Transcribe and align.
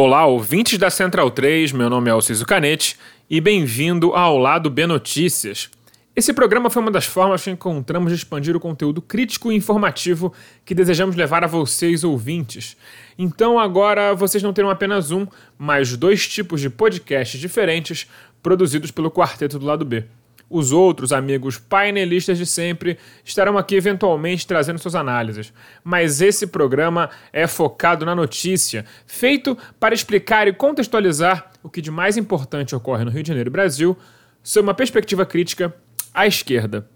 Olá, 0.00 0.24
ouvintes 0.26 0.78
da 0.78 0.90
Central 0.90 1.28
3, 1.28 1.72
meu 1.72 1.90
nome 1.90 2.08
é 2.08 2.12
Alciso 2.12 2.46
Canete 2.46 2.96
e 3.28 3.40
bem-vindo 3.40 4.14
ao 4.14 4.38
Lado 4.38 4.70
B 4.70 4.86
Notícias. 4.86 5.68
Esse 6.14 6.32
programa 6.32 6.70
foi 6.70 6.80
uma 6.82 6.90
das 6.92 7.04
formas 7.04 7.42
que 7.42 7.50
encontramos 7.50 8.12
de 8.12 8.16
expandir 8.16 8.54
o 8.54 8.60
conteúdo 8.60 9.02
crítico 9.02 9.50
e 9.50 9.56
informativo 9.56 10.32
que 10.64 10.72
desejamos 10.72 11.16
levar 11.16 11.42
a 11.42 11.48
vocês, 11.48 12.04
ouvintes. 12.04 12.76
Então 13.18 13.58
agora 13.58 14.14
vocês 14.14 14.40
não 14.40 14.52
terão 14.52 14.70
apenas 14.70 15.10
um, 15.10 15.26
mas 15.58 15.96
dois 15.96 16.28
tipos 16.28 16.60
de 16.60 16.70
podcasts 16.70 17.40
diferentes 17.40 18.08
produzidos 18.40 18.92
pelo 18.92 19.10
Quarteto 19.10 19.58
do 19.58 19.66
Lado 19.66 19.84
B. 19.84 20.04
Os 20.50 20.72
outros 20.72 21.12
amigos 21.12 21.58
painelistas 21.58 22.38
de 22.38 22.46
sempre 22.46 22.98
estarão 23.22 23.58
aqui 23.58 23.74
eventualmente 23.74 24.46
trazendo 24.46 24.78
suas 24.78 24.94
análises, 24.94 25.52
mas 25.84 26.22
esse 26.22 26.46
programa 26.46 27.10
é 27.32 27.46
focado 27.46 28.06
na 28.06 28.14
notícia, 28.14 28.86
feito 29.06 29.56
para 29.78 29.94
explicar 29.94 30.48
e 30.48 30.52
contextualizar 30.52 31.50
o 31.62 31.68
que 31.68 31.82
de 31.82 31.90
mais 31.90 32.16
importante 32.16 32.74
ocorre 32.74 33.04
no 33.04 33.10
Rio 33.10 33.22
de 33.22 33.28
Janeiro 33.28 33.50
e 33.50 33.52
Brasil, 33.52 33.96
sob 34.42 34.66
uma 34.66 34.74
perspectiva 34.74 35.26
crítica 35.26 35.74
à 36.14 36.26
esquerda. 36.26 36.88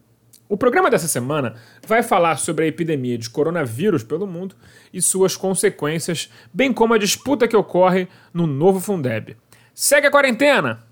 O 0.48 0.57
programa 0.57 0.91
dessa 0.91 1.09
semana 1.09 1.55
vai 1.87 2.02
falar 2.02 2.37
sobre 2.37 2.65
a 2.65 2.69
epidemia 2.69 3.16
de 3.16 3.29
coronavírus 3.29 4.02
pelo 4.02 4.27
mundo 4.27 4.55
e 4.93 5.01
suas 5.01 5.37
consequências, 5.37 6.30
bem 6.52 6.73
como 6.73 6.93
a 6.95 6.98
disputa 6.98 7.48
que 7.48 7.57
ocorre 7.57 8.09
no 8.32 8.46
novo 8.46 8.80
Fundeb. 8.80 9.37
Segue 9.74 10.07
a 10.07 10.10
quarentena! 10.10 10.84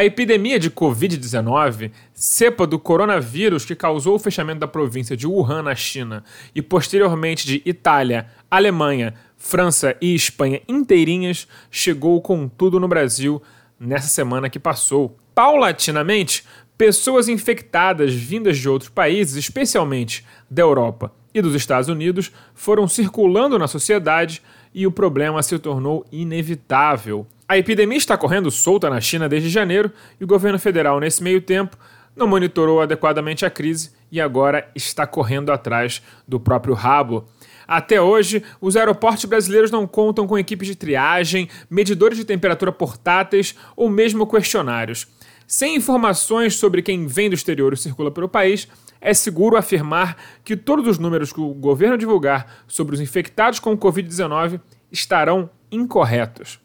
A 0.00 0.04
epidemia 0.06 0.58
de 0.58 0.70
Covid-19, 0.70 1.90
cepa 2.14 2.66
do 2.66 2.78
coronavírus 2.78 3.66
que 3.66 3.76
causou 3.76 4.14
o 4.14 4.18
fechamento 4.18 4.60
da 4.60 4.66
província 4.66 5.14
de 5.14 5.26
Wuhan, 5.26 5.62
na 5.64 5.74
China, 5.74 6.24
e 6.54 6.62
posteriormente 6.62 7.46
de 7.46 7.60
Itália, 7.66 8.28
Alemanha, 8.50 9.12
França 9.36 9.94
e 10.00 10.14
Espanha 10.14 10.62
inteirinhas, 10.66 11.46
chegou 11.70 12.18
com 12.22 12.48
tudo 12.48 12.80
no 12.80 12.88
Brasil 12.88 13.42
nessa 13.78 14.08
semana 14.08 14.48
que 14.48 14.58
passou. 14.58 15.18
Paulatinamente, 15.34 16.46
pessoas 16.78 17.28
infectadas 17.28 18.14
vindas 18.14 18.56
de 18.56 18.70
outros 18.70 18.88
países, 18.88 19.36
especialmente 19.36 20.24
da 20.50 20.62
Europa 20.62 21.12
e 21.34 21.42
dos 21.42 21.54
Estados 21.54 21.90
Unidos, 21.90 22.32
foram 22.54 22.88
circulando 22.88 23.58
na 23.58 23.68
sociedade 23.68 24.40
e 24.74 24.86
o 24.86 24.90
problema 24.90 25.42
se 25.42 25.58
tornou 25.58 26.06
inevitável. 26.10 27.26
A 27.50 27.58
epidemia 27.58 27.98
está 27.98 28.16
correndo 28.16 28.48
solta 28.48 28.88
na 28.88 29.00
China 29.00 29.28
desde 29.28 29.48
janeiro 29.48 29.90
e 30.20 30.22
o 30.22 30.26
governo 30.28 30.56
federal, 30.56 31.00
nesse 31.00 31.20
meio 31.20 31.42
tempo, 31.42 31.76
não 32.14 32.28
monitorou 32.28 32.80
adequadamente 32.80 33.44
a 33.44 33.50
crise 33.50 33.90
e 34.08 34.20
agora 34.20 34.70
está 34.72 35.04
correndo 35.04 35.50
atrás 35.50 36.00
do 36.28 36.38
próprio 36.38 36.74
rabo. 36.74 37.26
Até 37.66 38.00
hoje, 38.00 38.44
os 38.60 38.76
aeroportos 38.76 39.24
brasileiros 39.24 39.72
não 39.72 39.84
contam 39.84 40.28
com 40.28 40.38
equipes 40.38 40.68
de 40.68 40.76
triagem, 40.76 41.48
medidores 41.68 42.16
de 42.16 42.24
temperatura 42.24 42.70
portáteis 42.70 43.56
ou 43.74 43.90
mesmo 43.90 44.28
questionários. 44.28 45.08
Sem 45.44 45.74
informações 45.74 46.54
sobre 46.54 46.82
quem 46.82 47.08
vem 47.08 47.28
do 47.28 47.34
exterior 47.34 47.72
e 47.72 47.76
circula 47.76 48.12
pelo 48.12 48.28
país, 48.28 48.68
é 49.00 49.12
seguro 49.12 49.56
afirmar 49.56 50.16
que 50.44 50.56
todos 50.56 50.86
os 50.86 51.00
números 51.00 51.32
que 51.32 51.40
o 51.40 51.52
governo 51.52 51.98
divulgar 51.98 52.62
sobre 52.68 52.94
os 52.94 53.00
infectados 53.00 53.58
com 53.58 53.72
o 53.72 53.76
Covid-19 53.76 54.60
estarão 54.92 55.50
incorretos. 55.68 56.60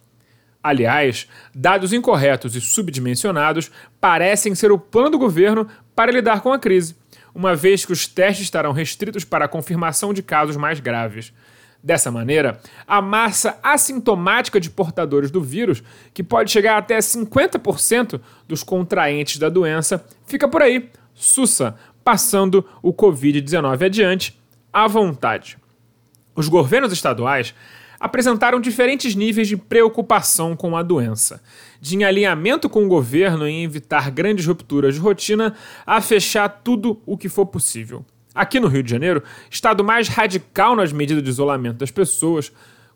Aliás, 0.66 1.28
dados 1.54 1.94
incorretos 1.94 2.56
e 2.56 2.60
subdimensionados 2.60 3.70
parecem 4.02 4.56
ser 4.56 4.72
o 4.72 4.80
plano 4.80 5.12
do 5.12 5.20
governo 5.20 5.68
para 5.96 6.12
lidar 6.12 6.42
com 6.42 6.52
a 6.52 6.58
crise, 6.58 6.96
uma 7.36 7.56
vez 7.56 7.86
que 7.86 7.94
os 7.94 8.08
testes 8.08 8.46
estarão 8.46 8.72
restritos 8.72 9.24
para 9.24 9.46
a 9.46 9.48
confirmação 9.48 10.12
de 10.12 10.24
casos 10.24 10.58
mais 10.58 10.80
graves. 10.80 11.32
Dessa 11.84 12.10
maneira, 12.10 12.60
a 12.88 13.00
massa 13.00 13.60
assintomática 13.62 14.60
de 14.60 14.72
portadores 14.72 15.30
do 15.30 15.40
vírus, 15.40 15.84
que 16.12 16.24
pode 16.24 16.50
chegar 16.50 16.80
até 16.80 16.98
50% 16.98 18.20
dos 18.48 18.64
contraentes 18.64 19.38
da 19.38 19.50
doença, 19.50 20.04
fica 20.26 20.48
por 20.48 20.64
aí, 20.64 20.90
sussa, 21.14 21.76
passando 22.04 22.68
o 22.82 22.92
Covid-19 22.92 23.86
adiante 23.86 24.42
à 24.74 24.88
vontade. 24.88 25.60
Os 26.36 26.48
governos 26.48 26.92
estaduais 26.92 27.54
apresentaram 28.00 28.60
diferentes 28.60 29.16
níveis 29.16 29.48
de 29.48 29.58
preocupação 29.58 30.56
com 30.56 30.76
a 30.76 30.84
doença, 30.84 31.42
de 31.80 31.96
em 31.96 32.04
alinhamento 32.04 32.70
com 32.70 32.86
o 32.86 32.88
governo 32.88 33.48
em 33.48 33.64
evitar 33.64 34.12
grandes 34.12 34.46
rupturas 34.46 34.96
de 34.96 35.00
rotina 35.00 35.56
a 35.86 36.02
fechar 36.02 36.50
tudo 36.50 37.02
o 37.06 37.18
que 37.18 37.30
for 37.30 37.46
possível. 37.46 38.06
Aqui 38.34 38.60
no 38.60 38.68
Rio 38.68 38.84
de 38.84 38.92
Janeiro, 38.92 39.24
estado 39.50 39.84
mais 39.84 40.10
radical 40.10 40.76
nas 40.76 40.92
medidas 40.92 41.24
de 41.24 41.30
isolamento 41.30 41.78
das 41.78 41.92
pessoas, 41.92 42.52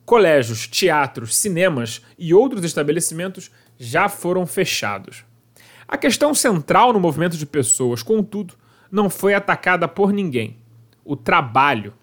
colégios, 0.06 0.68
teatros, 0.68 1.38
cinemas 1.38 2.02
e 2.18 2.34
outros 2.34 2.64
estabelecimentos 2.64 3.52
já 3.78 4.10
foram 4.10 4.46
fechados. 4.46 5.24
A 5.88 5.98
questão 5.98 6.34
central 6.34 6.92
no 6.92 7.00
movimento 7.00 7.38
de 7.38 7.46
pessoas, 7.46 8.04
contudo, 8.04 8.54
não 8.92 9.10
foi 9.10 9.34
atacada 9.34 9.88
por 9.88 10.12
ninguém: 10.12 10.58
o 11.06 11.16
trabalho. 11.16 11.94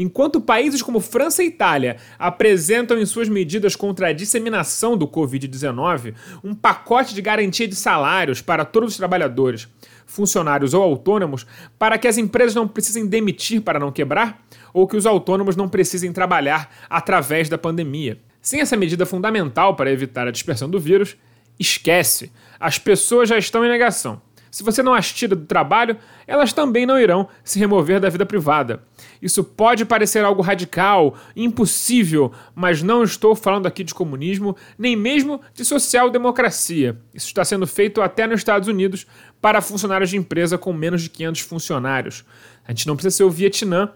Enquanto 0.00 0.40
países 0.40 0.80
como 0.80 0.98
França 0.98 1.42
e 1.42 1.48
Itália 1.48 1.98
apresentam 2.18 2.98
em 2.98 3.04
suas 3.04 3.28
medidas 3.28 3.76
contra 3.76 4.08
a 4.08 4.12
disseminação 4.14 4.96
do 4.96 5.06
Covid-19 5.06 6.14
um 6.42 6.54
pacote 6.54 7.14
de 7.14 7.20
garantia 7.20 7.68
de 7.68 7.74
salários 7.74 8.40
para 8.40 8.64
todos 8.64 8.92
os 8.92 8.96
trabalhadores, 8.96 9.68
funcionários 10.06 10.72
ou 10.72 10.82
autônomos, 10.82 11.46
para 11.78 11.98
que 11.98 12.08
as 12.08 12.16
empresas 12.16 12.54
não 12.54 12.66
precisem 12.66 13.06
demitir 13.06 13.60
para 13.60 13.78
não 13.78 13.92
quebrar, 13.92 14.42
ou 14.72 14.88
que 14.88 14.96
os 14.96 15.04
autônomos 15.04 15.54
não 15.54 15.68
precisem 15.68 16.14
trabalhar 16.14 16.74
através 16.88 17.50
da 17.50 17.58
pandemia. 17.58 18.18
Sem 18.40 18.62
essa 18.62 18.78
medida 18.78 19.04
fundamental 19.04 19.76
para 19.76 19.92
evitar 19.92 20.26
a 20.26 20.30
dispersão 20.30 20.70
do 20.70 20.80
vírus, 20.80 21.14
esquece, 21.58 22.32
as 22.58 22.78
pessoas 22.78 23.28
já 23.28 23.36
estão 23.36 23.62
em 23.66 23.68
negação. 23.68 24.22
Se 24.50 24.62
você 24.62 24.82
não 24.82 24.92
as 24.92 25.12
tira 25.12 25.36
do 25.36 25.46
trabalho, 25.46 25.96
elas 26.26 26.52
também 26.52 26.84
não 26.84 26.98
irão 26.98 27.28
se 27.44 27.58
remover 27.58 28.00
da 28.00 28.08
vida 28.08 28.26
privada. 28.26 28.82
Isso 29.22 29.44
pode 29.44 29.84
parecer 29.84 30.24
algo 30.24 30.42
radical, 30.42 31.16
impossível, 31.36 32.32
mas 32.54 32.82
não 32.82 33.04
estou 33.04 33.36
falando 33.36 33.66
aqui 33.66 33.84
de 33.84 33.94
comunismo, 33.94 34.56
nem 34.76 34.96
mesmo 34.96 35.40
de 35.54 35.64
social-democracia. 35.64 36.98
Isso 37.14 37.28
está 37.28 37.44
sendo 37.44 37.66
feito 37.66 38.02
até 38.02 38.26
nos 38.26 38.40
Estados 38.40 38.68
Unidos 38.68 39.06
para 39.40 39.60
funcionários 39.60 40.10
de 40.10 40.16
empresa 40.16 40.58
com 40.58 40.72
menos 40.72 41.02
de 41.02 41.10
500 41.10 41.40
funcionários. 41.42 42.24
A 42.66 42.72
gente 42.72 42.86
não 42.86 42.96
precisa 42.96 43.16
ser 43.16 43.24
o 43.24 43.30
Vietnã 43.30 43.92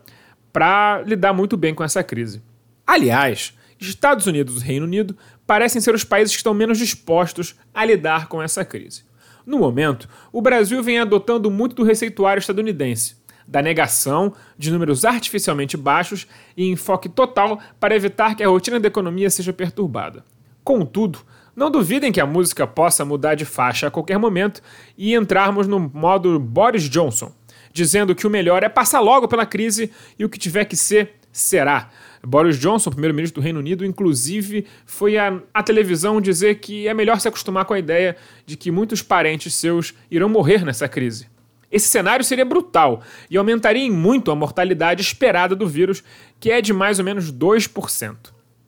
para 0.52 1.02
lidar 1.02 1.32
muito 1.32 1.56
bem 1.56 1.74
com 1.74 1.82
essa 1.82 2.04
crise. 2.04 2.40
Aliás, 2.86 3.54
Estados 3.80 4.26
Unidos 4.26 4.62
e 4.62 4.64
Reino 4.64 4.86
Unido 4.86 5.16
parecem 5.46 5.80
ser 5.80 5.94
os 5.94 6.04
países 6.04 6.32
que 6.34 6.38
estão 6.38 6.54
menos 6.54 6.78
dispostos 6.78 7.56
a 7.72 7.84
lidar 7.84 8.28
com 8.28 8.42
essa 8.42 8.64
crise. 8.64 9.04
No 9.46 9.58
momento, 9.58 10.08
o 10.32 10.40
Brasil 10.40 10.82
vem 10.82 10.98
adotando 10.98 11.50
muito 11.50 11.76
do 11.76 11.82
receituário 11.82 12.40
estadunidense, 12.40 13.16
da 13.46 13.60
negação 13.60 14.32
de 14.56 14.70
números 14.70 15.04
artificialmente 15.04 15.76
baixos 15.76 16.26
e 16.56 16.70
enfoque 16.70 17.08
total 17.08 17.60
para 17.78 17.94
evitar 17.94 18.34
que 18.34 18.42
a 18.42 18.48
rotina 18.48 18.80
da 18.80 18.88
economia 18.88 19.28
seja 19.28 19.52
perturbada. 19.52 20.24
Contudo, 20.62 21.18
não 21.54 21.70
duvidem 21.70 22.10
que 22.10 22.20
a 22.20 22.26
música 22.26 22.66
possa 22.66 23.04
mudar 23.04 23.34
de 23.34 23.44
faixa 23.44 23.86
a 23.86 23.90
qualquer 23.90 24.18
momento 24.18 24.62
e 24.96 25.14
entrarmos 25.14 25.68
no 25.68 25.78
modo 25.78 26.40
Boris 26.40 26.88
Johnson, 26.88 27.32
dizendo 27.72 28.14
que 28.14 28.26
o 28.26 28.30
melhor 28.30 28.62
é 28.62 28.68
passar 28.68 29.00
logo 29.00 29.28
pela 29.28 29.44
crise 29.44 29.92
e 30.18 30.24
o 30.24 30.28
que 30.28 30.38
tiver 30.38 30.64
que 30.64 30.76
ser, 30.76 31.16
será. 31.30 31.90
Boris 32.26 32.58
Johnson, 32.58 32.90
primeiro-ministro 32.90 33.40
do 33.40 33.44
Reino 33.44 33.58
Unido, 33.58 33.84
inclusive 33.84 34.66
foi 34.86 35.18
à, 35.18 35.40
à 35.52 35.62
televisão 35.62 36.20
dizer 36.20 36.56
que 36.56 36.88
é 36.88 36.94
melhor 36.94 37.20
se 37.20 37.28
acostumar 37.28 37.64
com 37.64 37.74
a 37.74 37.78
ideia 37.78 38.16
de 38.46 38.56
que 38.56 38.70
muitos 38.70 39.02
parentes 39.02 39.54
seus 39.54 39.94
irão 40.10 40.28
morrer 40.28 40.64
nessa 40.64 40.88
crise. 40.88 41.28
Esse 41.70 41.88
cenário 41.88 42.24
seria 42.24 42.44
brutal 42.44 43.02
e 43.28 43.36
aumentaria 43.36 43.82
em 43.82 43.90
muito 43.90 44.30
a 44.30 44.34
mortalidade 44.36 45.02
esperada 45.02 45.56
do 45.56 45.66
vírus, 45.66 46.04
que 46.38 46.50
é 46.50 46.60
de 46.60 46.72
mais 46.72 46.98
ou 47.00 47.04
menos 47.04 47.32
2%. 47.32 48.16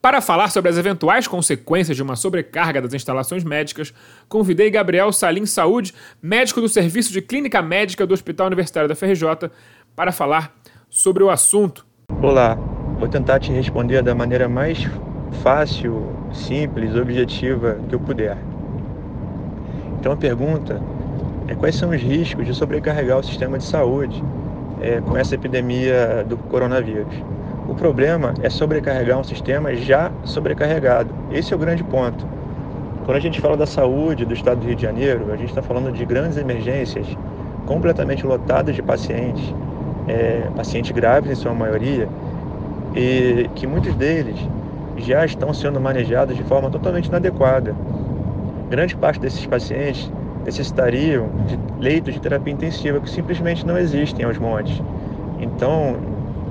Para 0.03 0.21
falar 0.21 0.51
sobre 0.51 0.71
as 0.71 0.77
eventuais 0.77 1.27
consequências 1.27 1.97
de 1.97 2.03
uma 2.03 2.17
sobrecarga 2.17 2.83
das 2.83 2.95
instalações 2.95 3.43
médicas, 3.43 3.93
convidei 4.29 4.71
Gabriel 4.71 5.13
Salim 5.13 5.47
Saúde, 5.47 5.95
médico 6.23 6.61
do 6.61 6.69
Serviço 6.69 7.13
de 7.13 7.23
Clínica 7.23 7.63
Médica 7.63 8.07
do 8.07 8.15
Hospital 8.15 8.49
Universitário 8.49 8.89
da 8.89 8.95
FRJ, 8.95 9.51
para 9.95 10.13
falar 10.13 10.55
sobre 10.89 11.23
o 11.23 11.31
assunto. 11.31 11.87
Olá, 12.23 12.57
Vou 12.99 13.09
tentar 13.09 13.39
te 13.39 13.53
responder 13.53 14.03
da 14.03 14.15
maneira 14.15 14.49
mais 14.49 14.89
fácil, 15.43 16.07
simples, 16.33 16.97
objetiva 16.97 17.77
que 17.89 17.95
eu 17.95 18.01
puder. 18.01 18.39
Então 20.01 20.13
a 20.13 20.17
pergunta 20.17 20.81
é 21.47 21.55
quais 21.55 21.75
são 21.77 21.91
os 21.91 22.01
riscos 22.01 22.47
de 22.47 22.55
sobrecarregar 22.55 23.19
o 23.19 23.23
sistema 23.23 23.59
de 23.59 23.65
saúde 23.65 24.23
é, 24.81 25.01
com 25.01 25.17
essa 25.17 25.35
epidemia 25.35 26.25
do 26.27 26.37
coronavírus. 26.37 27.15
O 27.69 27.75
problema 27.75 28.33
é 28.43 28.49
sobrecarregar 28.49 29.19
um 29.19 29.25
sistema 29.25 29.75
já 29.75 30.11
sobrecarregado. 30.25 31.11
Esse 31.31 31.53
é 31.53 31.57
o 31.57 31.59
grande 31.59 31.85
ponto. 31.85 32.27
Quando 33.05 33.17
a 33.19 33.21
gente 33.21 33.41
fala 33.41 33.57
da 33.57 33.67
saúde 33.67 34.25
do 34.25 34.33
estado 34.33 34.61
do 34.61 34.67
Rio 34.67 34.77
de 34.77 34.83
Janeiro, 34.83 35.33
a 35.33 35.37
gente 35.37 35.51
está 35.51 35.63
falando 35.63 35.93
de 35.93 36.05
grandes 36.05 36.39
emergências 36.39 37.07
completamente 37.67 38.27
lotadas 38.27 38.75
de 38.75 38.83
pacientes, 38.83 39.55
é, 40.09 40.49
pacientes 40.57 40.93
graves 40.93 41.31
em 41.31 41.35
sua 41.35 41.53
maioria, 41.53 42.09
e 42.97 43.49
que 43.55 43.67
muitos 43.67 43.95
deles 43.95 44.37
já 44.97 45.25
estão 45.25 45.53
sendo 45.53 45.79
manejados 45.79 46.35
de 46.35 46.43
forma 46.45 46.71
totalmente 46.71 47.07
inadequada. 47.07 47.75
Grande 48.71 48.97
parte 48.97 49.21
desses 49.21 49.45
pacientes 49.47 50.11
necessitariam 50.45 51.29
de 51.47 51.59
leitos 51.79 52.15
de 52.15 52.21
terapia 52.21 52.53
intensiva 52.53 52.99
que 52.99 53.11
simplesmente 53.11 53.67
não 53.67 53.77
existem 53.77 54.25
aos 54.25 54.39
montes. 54.39 54.83
Então, 55.39 55.97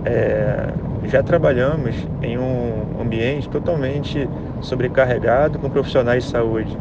é, 0.06 0.69
já 1.07 1.24
trabalhamos 1.24 1.95
em 2.21 2.38
um 2.38 3.01
ambiente 3.01 3.50
totalmente 3.50 4.30
sobrecarregado 4.62 5.57
com 5.57 5.69
profissionais 5.69 6.25
de 6.25 6.30
saúde, 6.30 6.77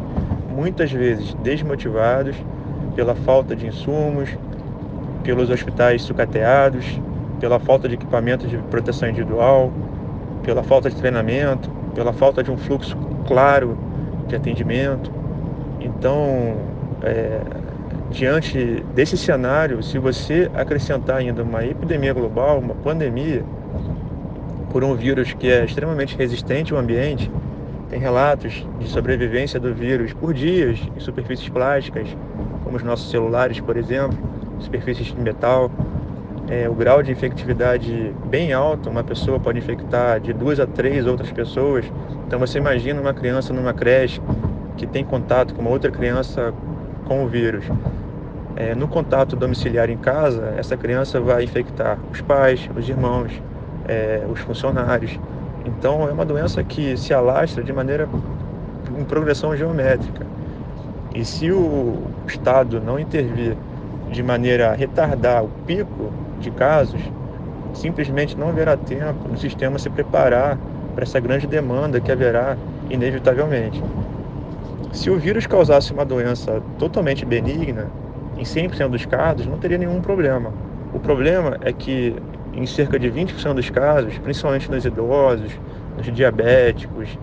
muitas 0.55 0.91
vezes 0.91 1.33
desmotivados 1.35 2.35
pela 2.95 3.15
falta 3.15 3.55
de 3.55 3.65
insumos, 3.65 4.29
pelos 5.23 5.49
hospitais 5.49 6.03
sucateados, 6.03 6.99
pela 7.39 7.59
falta 7.59 7.87
de 7.87 7.95
equipamento 7.95 8.47
de 8.47 8.57
proteção 8.57 9.09
individual, 9.09 9.71
pela 10.43 10.63
falta 10.63 10.89
de 10.89 10.95
treinamento, 10.95 11.69
pela 11.93 12.13
falta 12.13 12.43
de 12.43 12.51
um 12.51 12.57
fluxo 12.57 12.97
claro 13.27 13.77
de 14.27 14.35
atendimento. 14.35 15.11
Então, 15.79 16.55
é, 17.03 17.39
diante 18.11 18.83
desse 18.93 19.17
cenário, 19.17 19.81
se 19.83 19.97
você 19.97 20.49
acrescentar 20.53 21.17
ainda 21.17 21.43
uma 21.43 21.65
epidemia 21.65 22.13
global, 22.13 22.59
uma 22.59 22.75
pandemia, 22.75 23.43
por 24.71 24.83
um 24.83 24.93
vírus 24.93 25.33
que 25.33 25.51
é 25.51 25.63
extremamente 25.63 26.17
resistente 26.17 26.73
ao 26.73 26.79
ambiente, 26.79 27.31
tem 27.89 27.99
relatos 27.99 28.67
de 28.79 28.89
sobrevivência 28.89 29.59
do 29.59 29.73
vírus 29.73 30.11
por 30.13 30.33
dias 30.33 30.79
em 30.95 30.99
superfícies 30.99 31.47
plásticas, 31.49 32.07
como 32.63 32.77
os 32.77 32.83
nossos 32.83 33.09
celulares, 33.09 33.59
por 33.59 33.77
exemplo, 33.77 34.17
superfícies 34.59 35.07
de 35.07 35.21
metal. 35.21 35.71
É, 36.47 36.69
o 36.69 36.75
grau 36.75 37.01
de 37.01 37.11
infectividade 37.11 38.13
bem 38.27 38.53
alto, 38.53 38.89
uma 38.89 39.03
pessoa 39.03 39.39
pode 39.39 39.57
infectar 39.57 40.19
de 40.19 40.31
duas 40.31 40.59
a 40.59 40.67
três 40.67 41.07
outras 41.07 41.31
pessoas. 41.31 41.85
Então 42.27 42.37
você 42.37 42.59
imagina 42.59 43.01
uma 43.01 43.13
criança 43.13 43.51
numa 43.51 43.73
creche 43.73 44.21
que 44.77 44.85
tem 44.85 45.03
contato 45.03 45.55
com 45.55 45.61
uma 45.61 45.71
outra 45.71 45.89
criança 45.89 46.53
com 47.05 47.23
o 47.23 47.27
vírus. 47.27 47.65
É, 48.55 48.75
no 48.75 48.87
contato 48.87 49.35
domiciliar 49.35 49.89
em 49.89 49.97
casa, 49.97 50.53
essa 50.57 50.77
criança 50.77 51.19
vai 51.19 51.43
infectar 51.43 51.97
os 52.11 52.21
pais, 52.21 52.69
os 52.75 52.87
irmãos, 52.87 53.31
é, 53.87 54.23
os 54.29 54.39
funcionários. 54.39 55.19
Então, 55.65 56.07
é 56.07 56.11
uma 56.11 56.23
doença 56.23 56.63
que 56.63 56.95
se 56.95 57.13
alastra 57.13 57.63
de 57.63 57.73
maneira 57.73 58.07
em 58.97 59.03
progressão 59.03 59.55
geométrica. 59.57 60.25
E 61.13 61.25
se 61.25 61.51
o 61.51 62.03
Estado 62.27 62.79
não 62.79 62.99
intervir 62.99 63.57
de 64.11 64.21
maneira 64.21 64.71
a 64.71 64.73
retardar 64.73 65.43
o 65.43 65.49
pico 65.65 66.13
de 66.45 66.51
casos, 66.51 67.01
simplesmente 67.73 68.37
não 68.37 68.49
haverá 68.49 68.77
tempo 68.77 69.27
no 69.29 69.37
sistema 69.37 69.77
se 69.77 69.89
preparar 69.89 70.57
para 70.93 71.03
essa 71.03 71.19
grande 71.19 71.45
demanda 71.45 71.99
que 71.99 72.11
haverá 72.11 72.55
inevitavelmente. 72.89 73.83
Se 74.93 75.09
o 75.09 75.17
vírus 75.17 75.45
causasse 75.45 75.91
uma 75.91 76.05
doença 76.05 76.61
totalmente 76.79 77.25
benigna, 77.25 77.87
em 78.37 78.43
100% 78.43 78.89
dos 78.89 79.05
casos, 79.05 79.45
não 79.45 79.57
teria 79.57 79.77
nenhum 79.77 80.01
problema. 80.01 80.53
O 80.93 80.99
problema 80.99 81.57
é 81.61 81.73
que 81.73 82.15
em 82.53 82.65
cerca 82.65 82.97
de 82.97 83.11
20% 83.11 83.53
dos 83.53 83.69
casos, 83.69 84.17
principalmente 84.19 84.71
nos 84.71 84.85
idosos, 84.85 85.51
nos 85.97 86.05
diabéticos, 86.13 87.17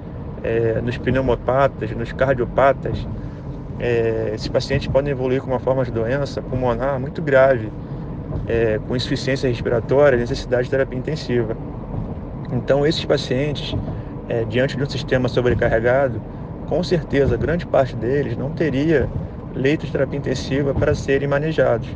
é, 0.45 0.81
nos 0.83 0.99
pneumopatas, 0.99 1.91
nos 1.93 2.13
cardiopatas, 2.13 3.07
é, 3.81 4.33
esses 4.35 4.49
pacientes 4.49 4.87
podem 4.89 5.11
evoluir 5.11 5.41
com 5.41 5.51
uma 5.51 5.59
forma 5.59 5.85
de 5.85 5.91
doença 5.91 6.43
pulmonar 6.43 7.01
muito 7.01 7.23
grave, 7.23 7.71
é, 8.47 8.81
com 8.87 8.97
insuficiência 8.97 9.49
respiratória, 9.49 10.19
necessidade 10.19 10.65
de 10.65 10.71
terapia 10.71 10.99
intensiva. 10.99 11.57
Então, 12.53 12.87
esses 12.87 13.05
pacientes, 13.05 13.75
é, 14.29 14.45
diante 14.45 14.77
de 14.77 14.83
um 14.83 14.89
sistema 14.89 15.29
sobrecarregado, 15.29 16.21
com 16.69 16.83
certeza, 16.83 17.37
grande 17.37 17.67
parte 17.67 17.95
deles 17.95 18.37
não 18.37 18.51
teria 18.51 19.09
leitos 19.55 19.87
de 19.87 19.93
terapia 19.93 20.19
intensiva 20.19 20.73
para 20.75 20.95
serem 20.95 21.29
manejados. 21.29 21.89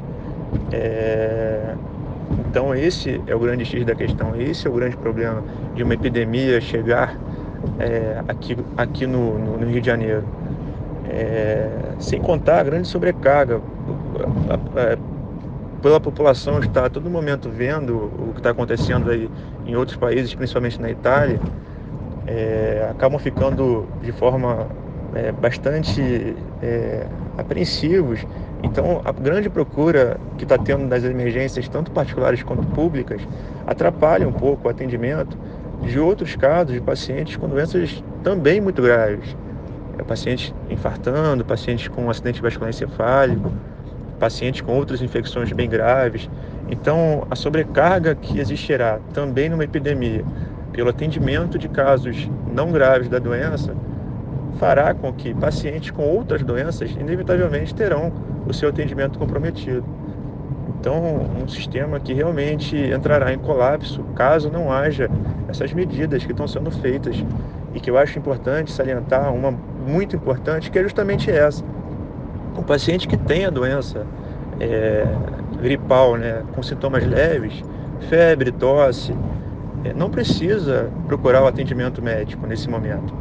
É... 0.72 1.74
Então 2.50 2.74
esse 2.74 3.20
é 3.26 3.34
o 3.34 3.38
grande 3.38 3.64
X 3.64 3.84
da 3.84 3.94
questão, 3.94 4.34
esse 4.38 4.66
é 4.66 4.70
o 4.70 4.72
grande 4.72 4.96
problema 4.96 5.42
de 5.74 5.82
uma 5.82 5.94
epidemia 5.94 6.60
chegar 6.60 7.16
é, 7.78 8.22
aqui, 8.28 8.56
aqui 8.76 9.06
no, 9.06 9.38
no, 9.38 9.58
no, 9.58 9.66
Rio 9.66 9.80
de 9.80 9.86
Janeiro. 9.86 10.24
É, 11.08 11.68
sem 11.98 12.20
contar 12.20 12.60
a 12.60 12.64
grande 12.64 12.88
sobrecarga. 12.88 13.60
Pela 15.86 16.00
população 16.00 16.58
estar 16.58 16.86
a 16.86 16.90
todo 16.90 17.08
momento 17.08 17.48
vendo 17.48 18.10
o 18.18 18.32
que 18.32 18.40
está 18.40 18.50
acontecendo 18.50 19.08
aí 19.08 19.30
em 19.64 19.76
outros 19.76 19.96
países, 19.96 20.34
principalmente 20.34 20.82
na 20.82 20.90
Itália, 20.90 21.38
é, 22.26 22.88
acabam 22.90 23.20
ficando 23.20 23.86
de 24.02 24.10
forma 24.10 24.66
é, 25.14 25.30
bastante 25.30 26.34
é, 26.60 27.06
apreensivos. 27.38 28.26
Então, 28.64 29.00
a 29.04 29.12
grande 29.12 29.48
procura 29.48 30.18
que 30.36 30.42
está 30.42 30.58
tendo 30.58 30.88
das 30.88 31.04
emergências, 31.04 31.68
tanto 31.68 31.92
particulares 31.92 32.42
quanto 32.42 32.66
públicas, 32.66 33.22
atrapalha 33.64 34.26
um 34.26 34.32
pouco 34.32 34.66
o 34.66 34.70
atendimento 34.72 35.38
de 35.82 36.00
outros 36.00 36.34
casos 36.34 36.74
de 36.74 36.80
pacientes 36.80 37.36
com 37.36 37.48
doenças 37.48 38.02
também 38.24 38.60
muito 38.60 38.82
graves. 38.82 39.36
É, 39.96 40.02
pacientes 40.02 40.52
infartando, 40.68 41.44
pacientes 41.44 41.86
com 41.86 42.10
acidente 42.10 42.42
vascular 42.42 42.70
encefálico, 42.70 43.52
pacientes 44.16 44.60
com 44.60 44.72
outras 44.72 45.02
infecções 45.02 45.52
bem 45.52 45.68
graves. 45.68 46.28
Então, 46.68 47.26
a 47.30 47.36
sobrecarga 47.36 48.14
que 48.14 48.38
existirá 48.38 48.98
também 49.12 49.48
numa 49.48 49.64
epidemia 49.64 50.24
pelo 50.72 50.90
atendimento 50.90 51.58
de 51.58 51.68
casos 51.68 52.28
não 52.52 52.72
graves 52.72 53.08
da 53.08 53.18
doença 53.18 53.74
fará 54.58 54.94
com 54.94 55.12
que 55.12 55.34
pacientes 55.34 55.90
com 55.90 56.02
outras 56.02 56.42
doenças 56.42 56.90
inevitavelmente 56.92 57.74
terão 57.74 58.12
o 58.46 58.52
seu 58.52 58.68
atendimento 58.68 59.18
comprometido. 59.18 59.84
Então, 60.78 61.02
um 61.42 61.48
sistema 61.48 61.98
que 61.98 62.12
realmente 62.12 62.76
entrará 62.76 63.32
em 63.32 63.38
colapso 63.38 64.02
caso 64.14 64.50
não 64.50 64.72
haja 64.72 65.10
essas 65.48 65.72
medidas 65.72 66.24
que 66.24 66.32
estão 66.32 66.46
sendo 66.46 66.70
feitas 66.70 67.16
e 67.74 67.80
que 67.80 67.90
eu 67.90 67.98
acho 67.98 68.18
importante 68.18 68.70
salientar 68.70 69.32
uma 69.34 69.50
muito 69.50 70.16
importante 70.16 70.70
que 70.70 70.78
é 70.78 70.82
justamente 70.82 71.30
essa. 71.30 71.64
O 72.56 72.62
paciente 72.62 73.06
que 73.06 73.16
tem 73.16 73.44
a 73.44 73.50
doença 73.50 74.06
é, 74.58 75.06
gripal, 75.60 76.16
né, 76.16 76.42
com 76.54 76.62
sintomas 76.62 77.06
leves, 77.06 77.62
febre, 78.08 78.50
tosse, 78.50 79.14
é, 79.84 79.92
não 79.92 80.10
precisa 80.10 80.90
procurar 81.06 81.42
o 81.42 81.46
atendimento 81.46 82.02
médico 82.02 82.46
nesse 82.46 82.68
momento. 82.68 83.14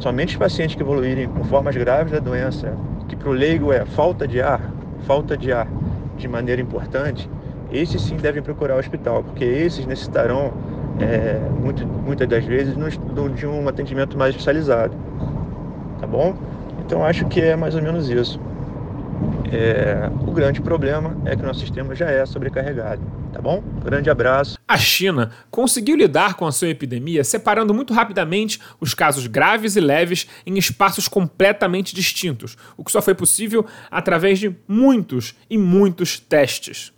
Somente 0.00 0.30
os 0.30 0.36
pacientes 0.36 0.76
que 0.76 0.82
evoluírem 0.82 1.26
com 1.28 1.44
formas 1.44 1.74
graves 1.76 2.12
da 2.12 2.18
doença, 2.18 2.76
que 3.08 3.16
para 3.16 3.28
o 3.28 3.32
leigo 3.32 3.72
é 3.72 3.84
falta 3.84 4.26
de 4.26 4.40
ar, 4.40 4.60
falta 5.06 5.36
de 5.36 5.52
ar 5.52 5.66
de 6.16 6.28
maneira 6.28 6.60
importante, 6.60 7.30
esses 7.70 8.00
sim 8.02 8.16
devem 8.16 8.42
procurar 8.42 8.76
o 8.76 8.78
hospital, 8.78 9.22
porque 9.22 9.44
esses 9.44 9.86
necessitarão, 9.86 10.52
é, 11.00 11.38
muito, 11.60 11.86
muitas 11.86 12.28
das 12.28 12.44
vezes, 12.44 12.74
de 13.34 13.46
um 13.46 13.68
atendimento 13.68 14.16
mais 14.16 14.30
especializado. 14.30 14.94
Tá 16.00 16.06
bom? 16.06 16.34
Então 16.86 17.04
acho 17.04 17.26
que 17.26 17.40
é 17.40 17.56
mais 17.56 17.74
ou 17.74 17.82
menos 17.82 18.08
isso. 18.08 18.40
É, 19.52 20.08
o 20.24 20.30
grande 20.30 20.60
problema 20.60 21.16
é 21.24 21.34
que 21.34 21.42
o 21.42 21.46
nosso 21.46 21.58
sistema 21.58 21.96
já 21.96 22.08
é 22.08 22.24
sobrecarregado. 22.24 23.02
Tá 23.32 23.42
bom? 23.42 23.60
Grande 23.84 24.08
abraço. 24.08 24.56
A 24.68 24.76
China 24.78 25.32
conseguiu 25.50 25.96
lidar 25.96 26.34
com 26.34 26.46
a 26.46 26.52
sua 26.52 26.68
epidemia 26.68 27.24
separando 27.24 27.74
muito 27.74 27.92
rapidamente 27.92 28.60
os 28.80 28.94
casos 28.94 29.26
graves 29.26 29.74
e 29.74 29.80
leves 29.80 30.28
em 30.46 30.56
espaços 30.58 31.08
completamente 31.08 31.92
distintos, 31.92 32.56
o 32.76 32.84
que 32.84 32.92
só 32.92 33.02
foi 33.02 33.16
possível 33.16 33.66
através 33.90 34.38
de 34.38 34.54
muitos 34.68 35.34
e 35.50 35.58
muitos 35.58 36.20
testes. 36.20 36.92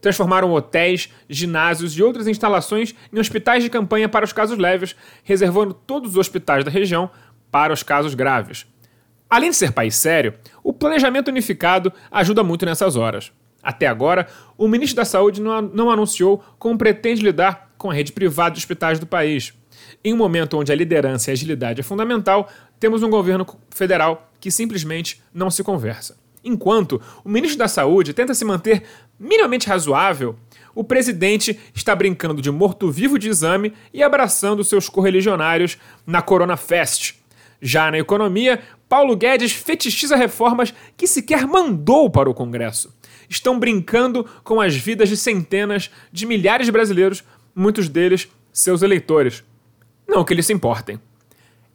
Transformaram 0.00 0.52
hotéis, 0.52 1.08
ginásios 1.28 1.96
e 1.96 2.02
outras 2.02 2.28
instalações 2.28 2.94
em 3.12 3.18
hospitais 3.18 3.64
de 3.64 3.70
campanha 3.70 4.08
para 4.08 4.24
os 4.24 4.32
casos 4.32 4.56
leves, 4.56 4.94
reservando 5.24 5.74
todos 5.74 6.12
os 6.12 6.16
hospitais 6.16 6.64
da 6.64 6.70
região 6.70 7.10
para 7.50 7.72
os 7.72 7.82
casos 7.82 8.14
graves. 8.14 8.71
Além 9.32 9.48
de 9.48 9.56
ser 9.56 9.72
país 9.72 9.96
sério, 9.96 10.34
o 10.62 10.74
planejamento 10.74 11.28
unificado 11.28 11.90
ajuda 12.10 12.44
muito 12.44 12.66
nessas 12.66 12.96
horas. 12.96 13.32
Até 13.62 13.86
agora, 13.86 14.28
o 14.58 14.68
ministro 14.68 14.96
da 14.96 15.06
Saúde 15.06 15.40
não, 15.40 15.90
anunciou 15.90 16.44
como 16.58 16.76
pretende 16.76 17.22
lidar 17.22 17.72
com 17.78 17.90
a 17.90 17.94
rede 17.94 18.12
privada 18.12 18.50
de 18.50 18.58
hospitais 18.58 18.98
do 18.98 19.06
país. 19.06 19.54
Em 20.04 20.12
um 20.12 20.18
momento 20.18 20.58
onde 20.58 20.70
a 20.70 20.74
liderança 20.74 21.30
e 21.30 21.32
a 21.32 21.32
agilidade 21.32 21.80
é 21.80 21.82
fundamental, 21.82 22.46
temos 22.78 23.02
um 23.02 23.08
governo 23.08 23.46
federal 23.70 24.30
que 24.38 24.50
simplesmente 24.50 25.22
não 25.32 25.50
se 25.50 25.64
conversa. 25.64 26.14
Enquanto 26.44 27.00
o 27.24 27.28
ministro 27.30 27.58
da 27.58 27.68
Saúde 27.68 28.12
tenta 28.12 28.34
se 28.34 28.44
manter 28.44 28.82
minimamente 29.18 29.66
razoável, 29.66 30.36
o 30.74 30.84
presidente 30.84 31.58
está 31.74 31.96
brincando 31.96 32.42
de 32.42 32.50
morto-vivo 32.50 33.18
de 33.18 33.30
exame 33.30 33.72
e 33.94 34.02
abraçando 34.02 34.62
seus 34.62 34.90
correligionários 34.90 35.78
na 36.06 36.20
Corona 36.20 36.58
Fest. 36.58 37.22
Já 37.64 37.92
na 37.92 37.98
economia, 37.98 38.60
Paulo 38.92 39.16
Guedes 39.16 39.52
fetichiza 39.52 40.16
reformas 40.16 40.74
que 40.98 41.06
sequer 41.06 41.46
mandou 41.46 42.10
para 42.10 42.28
o 42.28 42.34
Congresso. 42.34 42.94
estão 43.26 43.58
brincando 43.58 44.22
com 44.44 44.60
as 44.60 44.76
vidas 44.76 45.08
de 45.08 45.16
centenas 45.16 45.90
de 46.12 46.26
milhares 46.26 46.66
de 46.66 46.72
brasileiros, 46.72 47.24
muitos 47.54 47.88
deles 47.88 48.28
seus 48.52 48.82
eleitores. 48.82 49.42
Não 50.06 50.22
que 50.22 50.34
eles 50.34 50.44
se 50.44 50.52
importem. 50.52 51.00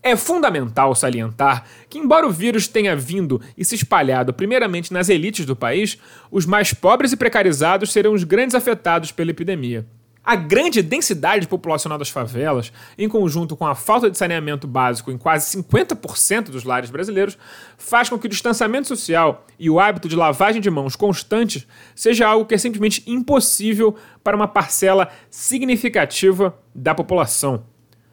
É 0.03 0.15
fundamental 0.15 0.93
salientar 0.93 1.65
que, 1.89 1.97
embora 1.97 2.27
o 2.27 2.31
vírus 2.31 2.67
tenha 2.67 2.95
vindo 2.95 3.41
e 3.57 3.65
se 3.65 3.73
espalhado 3.73 4.31
primeiramente 4.31 4.93
nas 4.93 5.09
elites 5.09 5.43
do 5.43 5.55
país, 5.55 5.97
os 6.29 6.45
mais 6.45 6.71
pobres 6.71 7.13
e 7.13 7.17
precarizados 7.17 7.91
serão 7.91 8.13
os 8.13 8.23
grandes 8.23 8.53
afetados 8.53 9.11
pela 9.11 9.31
epidemia. 9.31 9.87
A 10.27 10.35
grande 10.35 10.81
densidade 10.81 11.47
populacional 11.47 11.97
das 11.97 12.09
favelas, 12.09 12.73
em 12.97 13.07
conjunto 13.07 13.55
com 13.55 13.65
a 13.65 13.73
falta 13.73 14.11
de 14.11 14.17
saneamento 14.17 14.67
básico 14.67 15.09
em 15.09 15.17
quase 15.17 15.57
50% 15.57 16.49
dos 16.49 16.65
lares 16.65 16.89
brasileiros, 16.89 17.37
faz 17.77 18.09
com 18.09 18.19
que 18.19 18.25
o 18.25 18.29
distanciamento 18.29 18.89
social 18.89 19.45
e 19.57 19.69
o 19.69 19.79
hábito 19.79 20.09
de 20.09 20.17
lavagem 20.17 20.61
de 20.61 20.69
mãos 20.69 20.97
constantes 20.97 21.65
seja 21.95 22.27
algo 22.27 22.45
que 22.45 22.53
é 22.53 22.57
simplesmente 22.57 23.01
impossível 23.07 23.95
para 24.21 24.35
uma 24.35 24.49
parcela 24.49 25.07
significativa 25.29 26.59
da 26.75 26.93
população. 26.93 27.63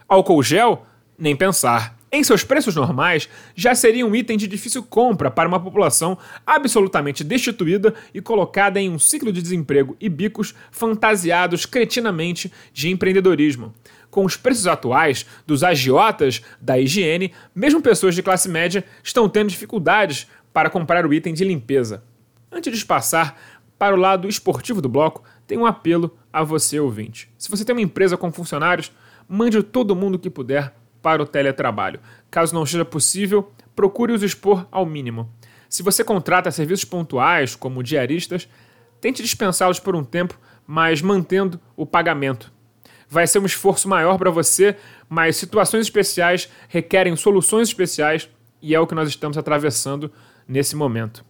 Álcool 0.08 0.40
gel? 0.40 0.86
Nem 1.18 1.34
pensar 1.34 1.96
em 2.14 2.24
seus 2.24 2.44
preços 2.44 2.76
normais, 2.76 3.28
já 3.54 3.74
seria 3.74 4.06
um 4.06 4.14
item 4.14 4.36
de 4.36 4.46
difícil 4.46 4.82
compra 4.82 5.30
para 5.30 5.48
uma 5.48 5.58
população 5.58 6.16
absolutamente 6.46 7.24
destituída 7.24 7.94
e 8.12 8.20
colocada 8.20 8.80
em 8.80 8.88
um 8.88 8.98
ciclo 8.98 9.32
de 9.32 9.42
desemprego 9.42 9.96
e 10.00 10.08
bicos 10.08 10.54
fantasiados 10.70 11.66
cretinamente 11.66 12.52
de 12.72 12.88
empreendedorismo. 12.88 13.74
Com 14.10 14.24
os 14.24 14.36
preços 14.36 14.66
atuais 14.66 15.26
dos 15.44 15.64
agiotas 15.64 16.40
da 16.60 16.78
higiene, 16.78 17.32
mesmo 17.54 17.82
pessoas 17.82 18.14
de 18.14 18.22
classe 18.22 18.48
média 18.48 18.84
estão 19.02 19.28
tendo 19.28 19.48
dificuldades 19.48 20.28
para 20.52 20.70
comprar 20.70 21.04
o 21.04 21.12
item 21.12 21.34
de 21.34 21.44
limpeza. 21.44 22.04
Antes 22.50 22.78
de 22.78 22.84
passar 22.84 23.36
para 23.76 23.94
o 23.94 23.98
lado 23.98 24.28
esportivo 24.28 24.80
do 24.80 24.88
bloco, 24.88 25.24
tem 25.46 25.58
um 25.58 25.66
apelo 25.66 26.16
a 26.32 26.44
você, 26.44 26.78
ouvinte. 26.78 27.28
Se 27.36 27.50
você 27.50 27.64
tem 27.64 27.74
uma 27.74 27.82
empresa 27.82 28.16
com 28.16 28.30
funcionários, 28.30 28.92
mande 29.28 29.60
todo 29.64 29.96
mundo 29.96 30.18
que 30.18 30.30
puder 30.30 30.72
para 31.04 31.22
o 31.22 31.26
teletrabalho. 31.26 32.00
Caso 32.30 32.54
não 32.54 32.64
seja 32.64 32.82
possível, 32.82 33.52
procure 33.76 34.10
os 34.10 34.22
expor 34.22 34.66
ao 34.72 34.86
mínimo. 34.86 35.30
Se 35.68 35.82
você 35.82 36.02
contrata 36.02 36.50
serviços 36.50 36.86
pontuais, 36.86 37.54
como 37.54 37.82
diaristas, 37.82 38.48
tente 39.02 39.22
dispensá-los 39.22 39.78
por 39.78 39.94
um 39.94 40.02
tempo, 40.02 40.40
mas 40.66 41.02
mantendo 41.02 41.60
o 41.76 41.84
pagamento. 41.84 42.50
Vai 43.06 43.26
ser 43.26 43.38
um 43.38 43.44
esforço 43.44 43.86
maior 43.86 44.16
para 44.16 44.30
você, 44.30 44.76
mas 45.06 45.36
situações 45.36 45.82
especiais 45.82 46.48
requerem 46.68 47.14
soluções 47.16 47.68
especiais 47.68 48.30
e 48.62 48.74
é 48.74 48.80
o 48.80 48.86
que 48.86 48.94
nós 48.94 49.10
estamos 49.10 49.36
atravessando 49.36 50.10
nesse 50.48 50.74
momento. 50.74 51.22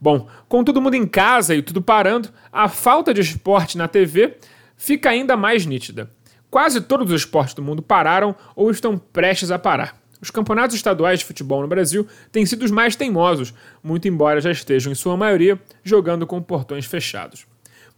Bom, 0.00 0.28
com 0.48 0.62
todo 0.62 0.80
mundo 0.80 0.94
em 0.94 1.06
casa 1.06 1.52
e 1.52 1.62
tudo 1.62 1.82
parando, 1.82 2.28
a 2.52 2.68
falta 2.68 3.12
de 3.12 3.22
esporte 3.22 3.76
na 3.76 3.88
TV 3.88 4.36
fica 4.76 5.10
ainda 5.10 5.36
mais 5.36 5.66
nítida. 5.66 6.12
Quase 6.50 6.80
todos 6.80 7.12
os 7.12 7.20
esportes 7.20 7.54
do 7.54 7.62
mundo 7.62 7.82
pararam 7.82 8.34
ou 8.54 8.70
estão 8.70 8.96
prestes 8.96 9.50
a 9.50 9.58
parar. 9.58 10.00
Os 10.20 10.30
campeonatos 10.30 10.76
estaduais 10.76 11.18
de 11.20 11.24
futebol 11.24 11.60
no 11.60 11.68
Brasil 11.68 12.06
têm 12.32 12.46
sido 12.46 12.64
os 12.64 12.70
mais 12.70 12.96
teimosos, 12.96 13.52
muito 13.82 14.08
embora 14.08 14.40
já 14.40 14.50
estejam, 14.50 14.90
em 14.90 14.94
sua 14.94 15.16
maioria, 15.16 15.60
jogando 15.84 16.26
com 16.26 16.40
portões 16.42 16.86
fechados. 16.86 17.46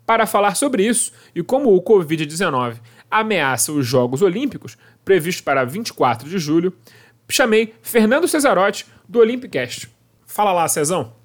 Para 0.04 0.26
falar 0.26 0.54
sobre 0.54 0.84
isso 0.86 1.12
e 1.34 1.42
como 1.42 1.74
o 1.74 1.82
Covid-19 1.82 2.78
ameaça 3.10 3.72
os 3.72 3.86
Jogos 3.86 4.22
Olímpicos, 4.22 4.76
previstos 5.04 5.42
para 5.42 5.64
24 5.64 6.28
de 6.28 6.38
julho, 6.38 6.72
chamei 7.28 7.74
Fernando 7.82 8.26
Cesarotti, 8.26 8.86
do 9.08 9.20
Olympicast. 9.20 9.88
Fala 10.26 10.52
lá, 10.52 10.66
Cezão! 10.66 11.17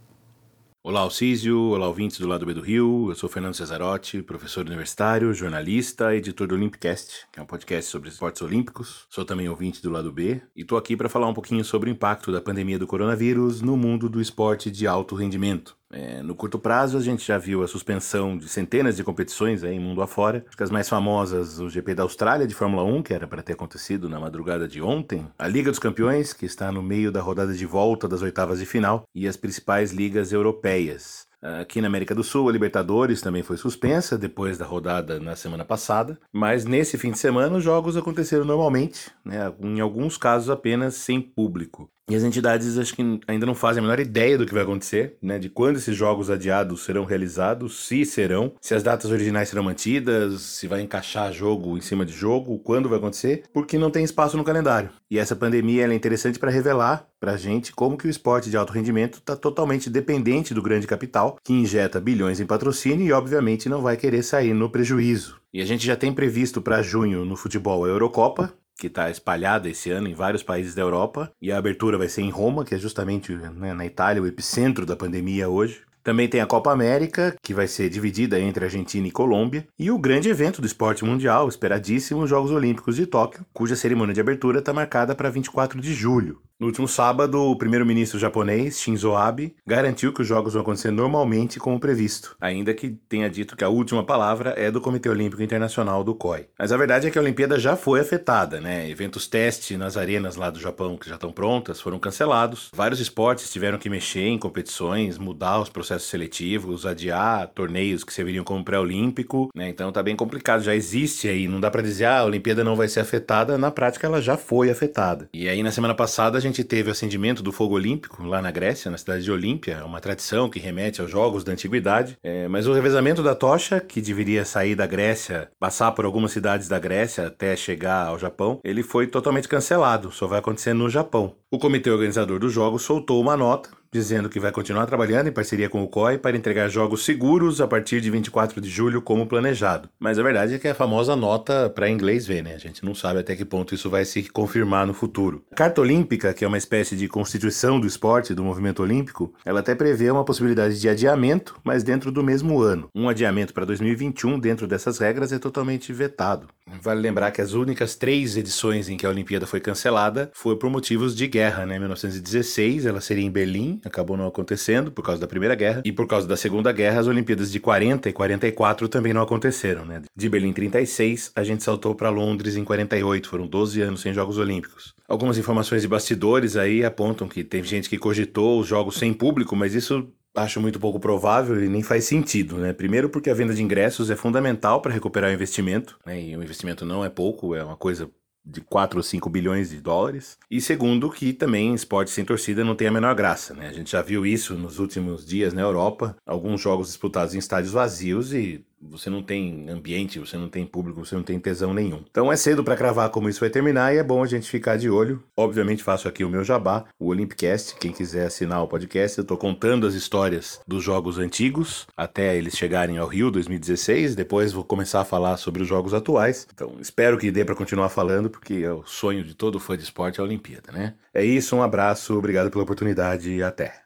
Olá, 0.86 1.00
Alcísio. 1.00 1.58
Olá, 1.70 1.88
ouvintes 1.88 2.20
do 2.20 2.28
Lado 2.28 2.46
B 2.46 2.54
do 2.54 2.60
Rio. 2.60 3.08
Eu 3.08 3.16
sou 3.16 3.30
Fernando 3.30 3.54
Cesarotti, 3.54 4.22
professor 4.22 4.66
universitário, 4.66 5.34
jornalista, 5.34 6.14
editor 6.14 6.46
do 6.46 6.56
Olympicast, 6.56 7.26
que 7.32 7.40
é 7.40 7.42
um 7.42 7.46
podcast 7.46 7.90
sobre 7.90 8.10
esportes 8.10 8.42
olímpicos. 8.42 9.06
Sou 9.10 9.24
também 9.24 9.48
ouvinte 9.48 9.82
do 9.82 9.90
Lado 9.90 10.12
B 10.12 10.42
e 10.54 10.62
estou 10.64 10.78
aqui 10.78 10.98
para 10.98 11.08
falar 11.08 11.30
um 11.30 11.34
pouquinho 11.34 11.64
sobre 11.64 11.90
o 11.90 11.94
impacto 11.94 12.34
da 12.34 12.42
pandemia 12.42 12.78
do 12.78 12.86
coronavírus 12.86 13.62
no 13.62 13.78
mundo 13.78 14.10
do 14.10 14.20
esporte 14.20 14.70
de 14.70 14.86
alto 14.86 15.16
rendimento. 15.16 15.74
É, 15.94 16.24
no 16.24 16.34
curto 16.34 16.58
prazo, 16.58 16.98
a 16.98 17.02
gente 17.02 17.24
já 17.24 17.38
viu 17.38 17.62
a 17.62 17.68
suspensão 17.68 18.36
de 18.36 18.50
centenas 18.50 18.96
de 18.98 19.04
competições 19.04 19.64
aí, 19.64 19.80
mundo 19.80 20.02
afora. 20.02 20.44
Acho 20.48 20.58
que 20.58 20.64
as 20.64 20.72
mais 20.72 20.90
famosas, 20.90 21.60
o 21.60 21.70
GP 21.70 21.94
da 21.94 22.02
Austrália 22.02 22.48
de 22.48 22.56
Fórmula 22.56 22.84
1, 22.84 23.04
que 23.04 23.14
era 23.14 23.28
para 23.28 23.44
ter 23.44 23.54
acontecido 23.54 24.10
na 24.10 24.20
madrugada 24.20 24.68
de 24.68 24.82
ontem, 24.82 25.28
a 25.38 25.48
Liga 25.48 25.70
dos 25.70 25.80
Campeões, 25.80 26.34
que 26.34 26.48
está 26.48 26.72
no 26.72 26.82
meio 26.82 27.12
da 27.12 27.22
rodada 27.22 27.54
de 27.54 27.66
volta 27.68 28.08
das 28.08 28.24
oitavas 28.24 28.58
de 28.58 28.66
final, 28.66 29.04
e 29.14 29.28
as 29.28 29.38
principais 29.38 29.92
ligas 29.92 30.32
europeias. 30.32 31.28
Aqui 31.44 31.82
na 31.82 31.88
América 31.88 32.16
do 32.16 32.24
Sul, 32.24 32.48
a 32.48 32.52
Libertadores 32.54 33.22
também 33.22 33.44
foi 33.44 33.58
suspensa 33.58 34.18
depois 34.18 34.58
da 34.58 34.66
rodada 34.66 35.20
na 35.20 35.36
semana 35.36 35.66
passada, 35.66 36.18
mas 36.32 36.64
nesse 36.64 36.98
fim 36.98 37.12
de 37.12 37.20
semana 37.20 37.58
os 37.58 37.64
jogos 37.64 37.98
aconteceram 37.98 38.46
normalmente, 38.46 39.12
né, 39.26 39.54
em 39.60 39.82
alguns 39.82 40.18
casos 40.18 40.50
apenas 40.50 40.96
sem 40.96 41.22
público. 41.22 41.92
E 42.10 42.16
as 42.16 42.24
entidades 42.24 42.78
acho 42.78 42.94
que 42.94 43.20
ainda 43.28 43.46
não 43.46 43.56
fazem 43.56 43.80
a 43.80 43.82
menor 43.82 44.00
ideia 44.00 44.38
do 44.38 44.46
que 44.46 44.54
vai 44.54 44.64
acontecer, 44.64 45.16
né? 45.22 45.40
De 45.40 45.50
quando 45.50 45.78
esses 45.78 45.96
jogos 45.96 46.30
adiados 46.30 46.84
serão 46.84 47.06
realizados, 47.06 47.86
se 47.86 48.06
serão, 48.06 48.54
se 48.60 48.76
as 48.76 48.84
datas 48.84 49.10
originais 49.10 49.48
serão 49.48 49.64
mantidas, 49.64 50.42
se 50.42 50.68
vai 50.68 50.82
encaixar 50.82 51.32
jogo 51.32 51.78
em 51.78 51.82
cima 51.82 52.06
de 52.06 52.12
jogo, 52.12 52.60
quando 52.60 52.90
vai 52.90 52.98
acontecer, 52.98 53.44
porque 53.54 53.78
não 53.78 53.90
tem 53.90 54.04
espaço 54.04 54.36
no 54.36 54.44
calendário. 54.44 54.90
E 55.10 55.18
essa 55.18 55.36
pandemia 55.36 55.88
é 55.88 55.94
interessante 55.94 56.38
para 56.38 56.52
revelar 56.52 57.08
para 57.22 57.38
gente 57.38 57.72
como 57.72 57.98
que 57.98 58.06
o 58.06 58.10
esporte 58.10 58.50
de 58.50 58.58
alto 58.58 58.74
rendimento 58.74 59.20
está 59.20 59.34
totalmente 59.34 59.90
dependente 59.90 60.54
do 60.54 60.62
grande 60.62 60.86
capital, 60.86 61.38
que 61.42 61.54
injeta 61.54 62.02
bilhões 62.02 62.42
em 62.42 62.46
patrocínio 62.46 63.06
e 63.06 63.14
obviamente 63.14 63.70
não 63.70 63.82
vai 63.82 63.96
querer 63.96 64.24
sair 64.24 64.54
no 64.54 64.70
prejuízo. 64.70 65.40
E 65.54 65.62
a 65.62 65.66
gente 65.66 65.86
já 65.86 65.96
tem 65.96 66.12
previsto 66.12 66.62
para 66.62 66.82
junho 66.82 67.24
no 67.24 67.38
futebol 67.38 67.86
a 67.86 67.88
Eurocopa, 67.88 68.54
que 68.84 68.88
está 68.88 69.10
espalhada 69.10 69.70
esse 69.70 69.90
ano 69.92 70.10
em 70.10 70.14
vários 70.14 70.44
países 70.44 70.76
da 70.76 70.82
Europa, 70.82 71.32
e 71.42 71.54
a 71.54 71.58
abertura 71.58 71.98
vai 71.98 72.10
ser 72.10 72.22
em 72.22 72.30
Roma, 72.30 72.66
que 72.66 72.76
é 72.76 72.78
justamente 72.78 73.34
né, 73.34 73.74
na 73.74 73.86
Itália 73.86 74.22
o 74.22 74.28
epicentro 74.28 74.86
da 74.86 74.94
pandemia 74.94 75.48
hoje. 75.48 75.84
Também 76.04 76.28
tem 76.28 76.42
a 76.42 76.46
Copa 76.46 76.70
América, 76.70 77.34
que 77.42 77.54
vai 77.54 77.66
ser 77.66 77.90
dividida 77.90 78.38
entre 78.38 78.66
Argentina 78.66 79.08
e 79.08 79.12
Colômbia, 79.12 79.66
e 79.80 79.90
o 79.90 79.98
grande 79.98 80.28
evento 80.28 80.60
do 80.60 80.68
esporte 80.68 81.06
mundial, 81.06 81.48
esperadíssimo, 81.48 82.24
os 82.24 82.30
Jogos 82.30 82.52
Olímpicos 82.52 82.98
de 82.98 83.08
Tóquio, 83.08 83.46
cuja 83.54 83.78
cerimônia 83.78 84.14
de 84.14 84.20
abertura 84.20 84.60
está 84.60 84.74
marcada 84.74 85.16
para 85.16 85.30
24 85.30 85.80
de 85.80 85.94
julho. 85.94 86.42
No 86.64 86.68
último 86.68 86.88
sábado, 86.88 87.42
o 87.42 87.58
primeiro-ministro 87.58 88.18
japonês, 88.18 88.80
Shinzo 88.80 89.14
Abe, 89.18 89.54
garantiu 89.68 90.14
que 90.14 90.22
os 90.22 90.28
jogos 90.30 90.54
vão 90.54 90.62
acontecer 90.62 90.92
normalmente 90.92 91.60
como 91.60 91.78
previsto, 91.78 92.38
ainda 92.40 92.74
que 92.74 92.92
tenha 93.10 93.30
dito 93.30 93.58
que 93.58 93.66
a 93.66 93.68
última 93.68 94.02
palavra 94.02 94.52
é 94.56 94.72
do 94.72 94.80
Comitê 94.80 95.10
Olímpico 95.10 95.44
Internacional 95.44 96.06
do 96.06 96.16
COI. 96.16 96.48
Mas 96.58 96.72
a 96.72 96.78
verdade 96.78 97.06
é 97.06 97.12
que 97.12 97.18
a 97.18 97.22
Olimpíada 97.22 97.60
já 97.60 97.76
foi 97.76 98.00
afetada, 98.00 98.62
né? 98.62 98.90
Eventos 98.90 99.28
teste 99.28 99.76
nas 99.76 99.98
arenas 99.98 100.38
lá 100.38 100.50
do 100.50 100.58
Japão 100.58 100.96
que 100.96 101.10
já 101.10 101.16
estão 101.16 101.34
prontas 101.34 101.82
foram 101.82 102.00
cancelados. 102.00 102.70
Vários 102.74 103.02
esportes 103.02 103.52
tiveram 103.52 103.78
que 103.78 103.90
mexer 103.90 104.28
em 104.28 104.40
competições, 104.40 105.18
mudar 105.18 105.60
os 105.60 105.68
processos 105.68 106.08
seletivos, 106.08 106.86
adiar 106.86 107.50
torneios 107.50 108.06
que 108.06 108.14
serviriam 108.14 108.46
como 108.46 108.64
pré-olímpico, 108.64 109.50
né? 109.54 109.68
Então 109.68 109.92
tá 109.92 110.02
bem 110.02 110.16
complicado, 110.16 110.64
já 110.64 110.74
existe 110.74 111.28
aí, 111.28 111.46
não 111.46 111.60
dá 111.60 111.70
para 111.70 111.82
dizer 111.82 112.06
ah, 112.06 112.20
a 112.20 112.26
Olimpíada 112.26 112.64
não 112.64 112.78
vai 112.78 112.88
ser 112.88 113.02
afetada, 113.02 113.58
na 113.58 113.70
prática 113.70 114.08
ela 114.08 114.22
já 114.22 114.38
foi 114.38 114.70
afetada. 114.70 115.28
E 115.34 115.50
aí 115.50 115.62
na 115.62 115.70
semana 115.70 115.94
passada 115.94 116.38
a 116.38 116.42
gente 116.42 116.53
gente 116.54 116.64
teve 116.64 116.90
o 116.90 116.92
acendimento 116.92 117.42
do 117.42 117.52
fogo 117.52 117.74
olímpico 117.74 118.24
lá 118.24 118.42
na 118.42 118.52
Grécia, 118.52 118.92
na 118.92 118.98
cidade 118.98 119.24
de 119.24 119.32
Olímpia, 119.32 119.84
uma 119.84 120.00
tradição 120.00 120.50
que 120.50 120.60
remete 120.60 121.02
aos 121.02 121.10
jogos 121.10 121.44
da 121.44 121.52
antiguidade. 121.52 122.18
É, 122.22 122.48
mas 122.48 122.68
o 122.68 122.74
revezamento 122.74 123.24
da 123.24 123.34
tocha, 123.34 123.80
que 123.80 124.00
deveria 124.00 124.46
sair 124.46 124.76
da 124.76 124.86
Grécia, 124.86 125.50
passar 125.60 125.92
por 125.94 126.06
algumas 126.06 126.32
cidades 126.32 126.68
da 126.68 126.78
Grécia 126.78 127.28
até 127.28 127.56
chegar 127.56 128.08
ao 128.08 128.20
Japão, 128.20 128.60
ele 128.64 128.84
foi 128.84 129.08
totalmente 129.08 129.48
cancelado, 129.48 130.12
só 130.12 130.28
vai 130.28 130.40
acontecer 130.40 130.74
no 130.74 130.90
Japão. 130.90 131.36
O 131.52 131.58
comitê 131.58 131.90
organizador 131.90 132.40
dos 132.40 132.54
jogos 132.54 132.84
soltou 132.84 133.20
uma 133.20 133.36
nota 133.36 133.70
dizendo 133.94 134.28
que 134.28 134.40
vai 134.40 134.52
continuar 134.52 134.88
trabalhando 134.88 135.28
em 135.28 135.32
parceria 135.32 135.70
com 135.70 135.84
o 135.84 135.88
COI 135.88 136.18
para 136.18 136.36
entregar 136.36 136.68
jogos 136.68 137.06
seguros 137.06 137.62
a 137.62 137.68
partir 137.68 138.02
de 138.02 138.10
24 138.10 138.60
de 138.60 138.70
julho, 138.70 139.02
como 139.02 139.28
planejado. 139.28 139.88
Mas 140.00 140.18
a 140.18 140.24
verdade 140.24 140.56
é 140.56 140.60
que 140.60 140.68
é 140.68 140.72
a 140.72 140.76
famosa 140.76 141.16
nota 141.16 141.70
para 141.70 141.90
inglês 141.90 142.26
ver, 142.26 142.44
né? 142.44 142.56
A 142.56 142.58
gente 142.58 142.84
não 142.84 142.96
sabe 142.96 143.20
até 143.20 143.36
que 143.36 143.46
ponto 143.46 143.76
isso 143.76 143.90
vai 143.90 144.04
se 144.04 144.24
confirmar 144.24 144.88
no 144.88 144.94
futuro. 144.94 145.44
A 145.52 145.56
Carta 145.56 145.80
Olímpica, 145.80 146.34
que 146.34 146.44
é 146.44 146.48
uma 146.48 146.58
espécie 146.58 146.96
de 146.96 147.08
constituição 147.08 147.80
do 147.80 147.86
esporte, 147.86 148.34
do 148.34 148.44
movimento 148.44 148.82
olímpico, 148.82 149.32
ela 149.46 149.60
até 149.60 149.76
prevê 149.76 150.10
uma 150.10 150.26
possibilidade 150.26 150.82
de 150.82 150.90
adiamento, 150.90 151.56
mas 151.64 151.84
dentro 151.84 152.12
do 152.12 152.24
mesmo 152.24 152.60
ano. 152.60 152.90
Um 152.96 153.08
adiamento 153.08 153.54
para 153.54 153.66
2021 153.66 154.40
dentro 154.40 154.68
dessas 154.68 154.98
regras 154.98 155.32
é 155.32 155.38
totalmente 155.38 155.94
vetado. 155.94 156.48
Vale 156.82 157.02
lembrar 157.02 157.32
que 157.32 157.42
as 157.42 157.54
únicas 157.54 157.96
três 157.96 158.38
edições 158.38 158.90
em 158.90 158.98
que 158.98 159.06
a 159.06 159.10
Olimpíada 159.10 159.46
foi 159.46 159.60
cancelada 159.60 160.32
foi 160.34 160.56
por 160.56 160.70
motivos 160.70 161.16
de 161.16 161.28
guerra, 161.28 161.66
né? 161.66 161.78
1916 161.78 162.86
ela 162.86 163.02
seria 163.02 163.26
em 163.26 163.32
Berlim, 163.32 163.80
acabou 163.88 164.18
não 164.18 164.28
acontecendo 164.28 164.92
por 164.92 165.04
causa 165.04 165.22
da 165.22 165.28
Primeira 165.28 165.56
Guerra, 165.56 165.82
e 165.86 165.92
por 165.92 166.08
causa 166.08 166.28
da 166.28 166.38
Segunda 166.38 166.72
Guerra, 166.72 167.00
as 167.00 167.08
Olimpíadas 167.08 167.52
de 167.52 167.60
40 167.60 168.10
e 168.10 168.14
44 168.14 168.88
também 168.88 169.14
não 169.14 169.22
aconteceram, 169.22 169.86
né? 169.86 170.02
De 170.16 170.30
Berlim 170.30 170.54
36, 170.54 171.32
a 171.36 171.44
gente 171.44 171.64
saltou 171.64 171.96
para 171.96 172.10
Londres 172.10 172.56
em 172.56 172.64
48, 172.64 173.28
foram 173.28 173.48
12 173.48 173.82
anos 173.82 174.02
sem 174.02 174.14
Jogos 174.14 174.38
Olímpicos. 174.38 174.94
Algumas 175.08 175.38
informações 175.38 175.82
de 175.82 175.88
bastidores 175.88 176.56
aí 176.56 176.84
apontam 176.84 177.28
que 177.28 177.44
teve 177.44 177.68
gente 177.68 177.90
que 177.90 177.98
cogitou 177.98 178.60
os 178.60 178.68
jogos 178.68 178.96
sem 178.96 179.14
público, 179.14 179.56
mas 179.56 179.76
isso 179.76 180.08
acho 180.36 180.60
muito 180.60 180.80
pouco 180.80 181.00
provável 181.00 181.64
e 181.64 181.70
nem 181.70 181.84
faz 181.84 182.06
sentido, 182.06 182.58
né? 182.58 182.74
Primeiro 182.74 183.10
porque 183.10 183.30
a 183.30 183.34
venda 183.34 183.54
de 183.54 183.62
ingressos 183.62 184.10
é 184.10 184.16
fundamental 184.16 184.82
para 184.82 184.94
recuperar 184.94 185.30
o 185.30 185.34
investimento, 185.34 185.98
né? 186.06 186.20
E 186.22 186.36
o 186.36 186.44
investimento 186.44 186.86
não 186.86 187.06
é 187.06 187.10
pouco, 187.10 187.56
é 187.56 187.64
uma 187.64 187.78
coisa 187.78 188.10
de 188.46 188.62
4 188.62 189.00
ou 189.00 189.04
5 189.04 189.30
bilhões 189.30 189.70
de 189.70 189.80
dólares. 189.80 190.38
E 190.50 190.60
segundo, 190.60 191.10
que 191.10 191.34
também 191.34 191.74
esporte 191.74 192.12
sem 192.12 192.26
torcida 192.26 192.64
não 192.64 192.76
tem 192.76 192.88
a 192.88 192.92
menor 192.92 193.16
graça, 193.16 193.54
né? 193.54 193.68
A 193.68 193.74
gente 193.74 193.92
já 193.92 194.02
viu 194.02 194.26
isso 194.26 194.56
nos 194.56 194.80
últimos 194.80 195.26
dias 195.26 195.54
na 195.54 195.62
Europa, 195.62 196.16
alguns 196.26 196.62
jogos 196.62 196.88
disputados 196.88 197.34
em 197.34 197.40
estádios 197.40 197.74
vazios 197.74 198.34
e 198.34 198.66
você 198.90 199.10
não 199.10 199.22
tem 199.24 199.70
ambiente, 199.70 200.20
você 200.20 200.38
não 200.38 200.50
tem 200.50 200.66
público, 200.66 201.06
você 201.06 201.16
não 201.16 201.24
tem 201.24 201.40
tesão 201.40 201.74
nenhum. 201.74 202.04
Então 202.10 202.32
é 202.32 202.36
cedo 202.36 202.64
para 202.64 202.76
cravar 202.76 203.10
como 203.10 203.30
isso 203.30 203.40
vai 203.40 203.50
terminar 203.50 203.94
e 203.94 203.98
é 203.98 204.04
bom 204.04 204.24
a 204.24 204.28
gente 204.28 204.50
ficar 204.50 204.78
de 204.78 204.90
olho. 204.90 205.24
Obviamente 205.36 205.84
faço 205.84 206.08
aqui 206.08 206.24
o 206.24 206.30
meu 206.30 206.44
jabá, 206.44 206.86
o 207.00 207.08
Olympicast, 207.08 207.76
quem 207.76 207.92
quiser 207.92 208.28
assinar 208.28 208.64
o 208.64 208.68
podcast, 208.68 209.18
eu 209.18 209.24
tô 209.24 209.38
contando 209.38 209.88
as 209.88 209.94
histórias 209.94 210.60
dos 210.68 210.84
jogos 210.84 211.18
antigos 211.18 211.88
até 211.96 212.36
eles 212.38 212.58
chegarem 212.58 212.98
ao 212.98 213.08
Rio 213.08 213.32
2016, 213.32 214.16
depois 214.16 214.52
vou 214.52 214.64
começar 214.64 215.02
a 215.02 215.06
falar 215.06 215.38
sobre 215.38 215.62
os 215.62 215.68
jogos 215.68 215.94
atuais. 215.94 216.48
Então 216.54 216.76
espero 216.80 217.18
que 217.18 217.32
dê 217.32 217.46
para 217.46 217.56
continuar 217.56 217.90
falando 217.90 218.30
porque 218.30 218.56
é 218.56 218.72
o 218.72 218.84
sonho 218.86 219.24
de 219.24 219.34
todo 219.34 219.60
fã 219.60 219.78
de 219.78 219.84
esporte 219.84 220.20
a 220.20 220.24
Olimpíada, 220.24 220.72
né? 220.72 220.96
É 221.14 221.24
isso, 221.24 221.56
um 221.56 221.64
abraço, 221.64 222.18
obrigado 222.18 222.50
pela 222.50 222.64
oportunidade 222.64 223.32
e 223.32 223.44
até. 223.44 223.83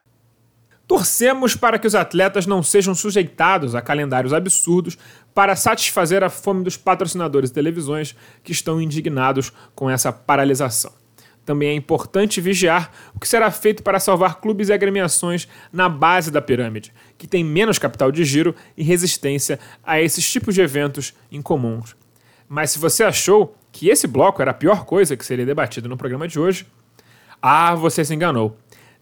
Torcemos 0.87 1.53
para 1.53 1.77
que 1.77 1.85
os 1.85 1.95
atletas 1.95 2.47
não 2.47 2.63
sejam 2.63 2.95
sujeitados 2.95 3.75
a 3.75 3.81
calendários 3.81 4.31
absurdos 4.31 4.97
para 5.33 5.55
satisfazer 5.55 6.23
a 6.23 6.29
fome 6.29 6.63
dos 6.63 6.77
patrocinadores 6.77 7.49
de 7.49 7.55
televisões 7.55 8.15
que 8.41 8.53
estão 8.53 8.81
indignados 8.81 9.51
com 9.75 9.89
essa 9.89 10.13
paralisação. 10.13 10.93
Também 11.45 11.69
é 11.69 11.73
importante 11.73 12.41
vigiar 12.41 12.91
o 13.13 13.19
que 13.19 13.27
será 13.27 13.51
feito 13.51 13.83
para 13.83 13.99
salvar 13.99 14.39
clubes 14.39 14.69
e 14.69 14.73
agremiações 14.73 15.47
na 15.71 15.87
base 15.87 16.31
da 16.31 16.41
pirâmide, 16.41 16.93
que 17.17 17.27
tem 17.27 17.43
menos 17.43 17.77
capital 17.77 18.11
de 18.11 18.23
giro 18.25 18.55
e 18.75 18.83
resistência 18.83 19.59
a 19.83 20.01
esses 20.01 20.29
tipos 20.29 20.55
de 20.55 20.61
eventos 20.61 21.13
incomuns. 21.31 21.95
Mas 22.49 22.71
se 22.71 22.79
você 22.79 23.03
achou 23.03 23.55
que 23.71 23.89
esse 23.89 24.07
bloco 24.07 24.41
era 24.41 24.51
a 24.51 24.53
pior 24.53 24.85
coisa 24.85 25.15
que 25.17 25.25
seria 25.25 25.45
debatido 25.45 25.87
no 25.87 25.97
programa 25.97 26.27
de 26.27 26.39
hoje, 26.39 26.65
ah, 27.41 27.75
você 27.75 28.03
se 28.03 28.13
enganou. 28.13 28.57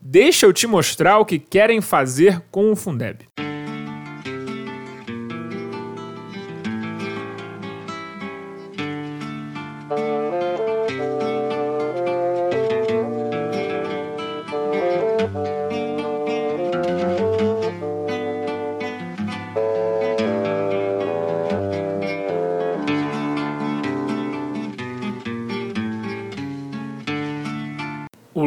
Deixa 0.07 0.45
eu 0.45 0.53
te 0.53 0.67
mostrar 0.67 1.17
o 1.17 1.25
que 1.25 1.39
querem 1.39 1.81
fazer 1.81 2.39
com 2.51 2.71
o 2.71 2.75
Fundeb. 2.75 3.25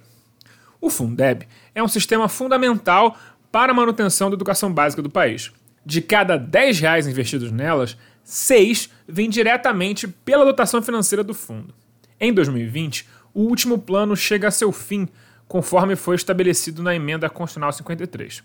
O 0.81 0.89
Fundeb 0.89 1.45
é 1.75 1.83
um 1.83 1.89
sistema 1.89 2.29
fundamental 2.29 3.19
para 3.51 3.73
a 3.73 3.75
manutenção 3.75 4.31
da 4.31 4.37
educação 4.37 4.73
básica 4.73 5.03
do 5.03 5.11
país. 5.11 5.51
De 5.85 6.01
cada 6.01 6.37
10 6.37 6.79
reais 6.79 7.09
investidos 7.09 7.51
nelas, 7.51 7.97
seis 8.23 8.91
vêm 9.07 9.29
diretamente 9.29 10.07
pela 10.07 10.45
dotação 10.45 10.83
financeira 10.83 11.25
do 11.25 11.35
fundo. 11.35 11.75
Em 12.19 12.33
2020, 12.33 13.09
o 13.35 13.43
último 13.43 13.79
plano 13.79 14.17
chega 14.17 14.49
a 14.49 14.51
seu 14.51 14.73
fim, 14.73 15.09
conforme 15.49 15.97
foi 15.97 16.17
estabelecido 16.17 16.83
na 16.83 16.95
emenda 16.95 17.29
constitucional 17.29 17.73
53. 17.73 18.43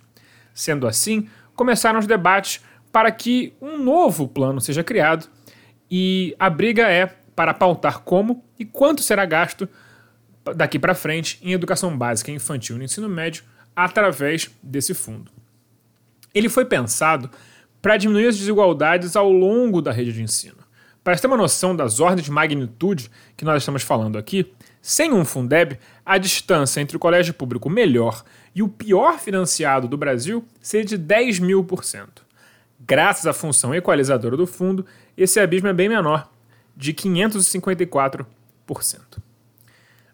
Sendo 0.53 0.87
assim, 0.87 1.27
começaram 1.55 1.99
os 1.99 2.07
debates 2.07 2.61
para 2.91 3.11
que 3.11 3.53
um 3.61 3.77
novo 3.77 4.27
plano 4.27 4.61
seja 4.61 4.83
criado 4.83 5.27
e 5.91 6.35
a 6.39 6.49
briga 6.49 6.89
é 6.89 7.07
para 7.35 7.53
pautar 7.53 7.99
como 7.99 8.43
e 8.57 8.63
quanto 8.63 9.03
será 9.03 9.25
gasto 9.25 9.67
daqui 10.55 10.79
para 10.79 10.95
frente 10.95 11.37
em 11.41 11.51
educação 11.51 11.95
básica 11.97 12.31
infantil 12.31 12.77
no 12.77 12.83
ensino 12.83 13.09
médio 13.09 13.43
através 13.75 14.49
desse 14.63 14.93
fundo. 14.93 15.29
Ele 16.33 16.49
foi 16.49 16.65
pensado 16.65 17.29
para 17.85 17.97
diminuir 17.97 18.25
as 18.25 18.35
desigualdades 18.35 19.15
ao 19.15 19.31
longo 19.31 19.79
da 19.79 19.91
rede 19.91 20.11
de 20.11 20.23
ensino. 20.23 20.57
Para 21.03 21.15
ter 21.19 21.27
uma 21.27 21.37
noção 21.37 21.75
das 21.75 21.99
ordens 21.99 22.25
de 22.25 22.31
magnitude 22.31 23.11
que 23.37 23.45
nós 23.45 23.61
estamos 23.61 23.83
falando 23.83 24.17
aqui, 24.17 24.51
sem 24.81 25.13
um 25.13 25.23
Fundeb, 25.23 25.77
a 26.03 26.17
distância 26.17 26.81
entre 26.81 26.97
o 26.97 26.99
colégio 26.99 27.35
público 27.35 27.69
melhor 27.69 28.23
e 28.55 28.63
o 28.63 28.67
pior 28.67 29.19
financiado 29.19 29.87
do 29.87 29.97
Brasil 29.97 30.43
seria 30.59 30.83
de 30.83 30.97
10 30.97 31.37
mil 31.37 31.63
por 31.63 31.83
cento. 31.85 32.25
Graças 32.79 33.27
à 33.27 33.33
função 33.33 33.75
equalizadora 33.75 34.35
do 34.35 34.47
fundo, 34.47 34.83
esse 35.15 35.39
abismo 35.39 35.67
é 35.67 35.73
bem 35.73 35.87
menor, 35.87 36.27
de 36.75 36.91
554%. 36.91 38.25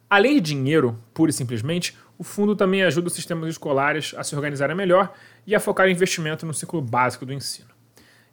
Além 0.10 0.34
de 0.34 0.42
dinheiro, 0.42 1.00
pura 1.14 1.30
e 1.30 1.34
simplesmente, 1.34 1.98
o 2.18 2.24
fundo 2.24 2.54
também 2.54 2.84
ajuda 2.84 3.08
os 3.08 3.14
sistemas 3.14 3.50
escolares 3.50 4.14
a 4.18 4.26
se 4.26 4.36
organizarem 4.36 4.76
melhor 4.76 5.14
e 5.45 5.56
a 5.56 5.60
focar 5.60 5.89
investimento 5.89 6.45
no 6.45 6.54
ciclo 6.54 6.82
básico 6.82 7.25
do 7.25 7.34
ensino. 7.34 7.69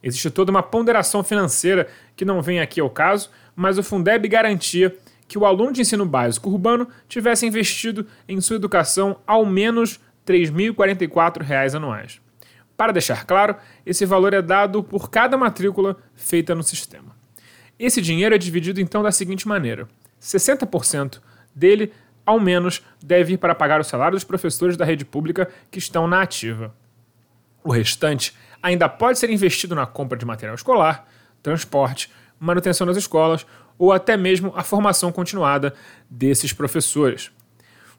Existe 0.02 0.30
toda 0.30 0.50
uma 0.50 0.62
ponderação 0.62 1.24
financeira 1.24 1.88
que 2.14 2.24
não 2.24 2.40
vem 2.40 2.60
aqui 2.60 2.80
ao 2.80 2.90
caso, 2.90 3.30
mas 3.56 3.78
o 3.78 3.82
Fundeb 3.82 4.28
garantia 4.28 4.96
que 5.26 5.36
o 5.36 5.44
aluno 5.44 5.72
de 5.72 5.80
ensino 5.80 6.06
básico 6.06 6.48
urbano 6.48 6.88
tivesse 7.08 7.46
investido 7.46 8.06
em 8.28 8.40
sua 8.40 8.56
educação 8.56 9.18
ao 9.26 9.44
menos 9.44 10.00
R$ 10.26 10.34
3.044 10.34 11.74
anuais. 11.74 12.20
Para 12.76 12.92
deixar 12.92 13.24
claro, 13.26 13.56
esse 13.84 14.06
valor 14.06 14.32
é 14.32 14.40
dado 14.40 14.84
por 14.84 15.10
cada 15.10 15.36
matrícula 15.36 15.96
feita 16.14 16.54
no 16.54 16.62
sistema. 16.62 17.16
Esse 17.78 18.00
dinheiro 18.00 18.34
é 18.34 18.38
dividido 18.38 18.80
então 18.80 19.02
da 19.02 19.10
seguinte 19.10 19.48
maneira: 19.48 19.88
60% 20.20 21.20
dele 21.54 21.92
ao 22.28 22.38
menos, 22.38 22.84
deve 23.02 23.32
ir 23.32 23.38
para 23.38 23.54
pagar 23.54 23.80
o 23.80 23.84
salário 23.84 24.14
dos 24.14 24.22
professores 24.22 24.76
da 24.76 24.84
rede 24.84 25.02
pública 25.02 25.48
que 25.70 25.78
estão 25.78 26.06
na 26.06 26.20
ativa. 26.20 26.74
O 27.68 27.70
restante 27.70 28.34
ainda 28.62 28.88
pode 28.88 29.18
ser 29.18 29.28
investido 29.28 29.74
na 29.74 29.84
compra 29.84 30.16
de 30.16 30.24
material 30.24 30.54
escolar, 30.54 31.06
transporte, 31.42 32.10
manutenção 32.40 32.86
das 32.86 32.96
escolas 32.96 33.44
ou 33.76 33.92
até 33.92 34.16
mesmo 34.16 34.54
a 34.56 34.64
formação 34.64 35.12
continuada 35.12 35.74
desses 36.08 36.50
professores. 36.50 37.30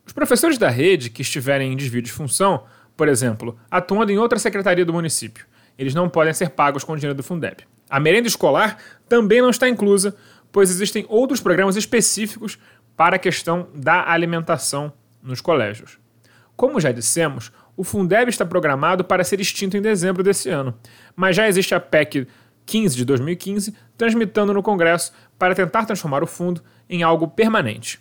Os 0.04 0.12
professores 0.12 0.58
da 0.58 0.70
rede 0.70 1.12
que 1.12 1.22
estiverem 1.22 1.72
em 1.72 1.78
desvio 1.78 2.02
de 2.02 2.12
função, 2.12 2.64
por 2.98 3.08
exemplo, 3.08 3.60
atuando 3.70 4.12
em 4.12 4.18
outra 4.18 4.40
secretaria 4.40 4.84
do 4.84 4.92
município, 4.92 5.46
eles 5.78 5.94
não 5.94 6.10
podem 6.10 6.34
ser 6.34 6.50
pagos 6.50 6.84
com 6.84 6.96
dinheiro 6.96 7.16
do 7.16 7.22
Fundeb. 7.22 7.58
A 7.88 8.00
merenda 8.00 8.28
escolar 8.28 8.80
também 9.08 9.40
não 9.40 9.52
está 9.52 9.70
inclusa, 9.70 10.16
pois 10.52 10.72
existem 10.72 11.06
outros 11.08 11.42
programas 11.42 11.76
específicos 11.76 12.58
para 12.98 13.18
a 13.18 13.20
questão 13.20 13.70
da 13.76 14.10
alimentação 14.10 14.92
nos 15.22 15.42
colégios. 15.42 16.00
Como 16.56 16.82
já 16.82 16.92
dissemos, 16.92 17.52
o 17.80 17.84
Fundeb 17.86 18.30
está 18.30 18.46
programado 18.46 19.06
para 19.06 19.24
ser 19.24 19.40
extinto 19.40 19.78
em 19.78 19.82
dezembro 19.82 20.22
desse 20.22 20.50
ano, 20.50 20.78
mas 21.16 21.34
já 21.34 21.48
existe 21.48 21.74
a 21.74 21.80
PEC 21.80 22.28
15 22.66 22.94
de 22.94 23.06
2015 23.06 23.74
transmitando 23.98 24.54
no 24.54 24.62
Congresso 24.62 25.14
para 25.38 25.56
tentar 25.56 25.86
transformar 25.86 26.22
o 26.22 26.28
fundo 26.28 26.62
em 26.90 27.04
algo 27.04 27.30
permanente. 27.30 27.98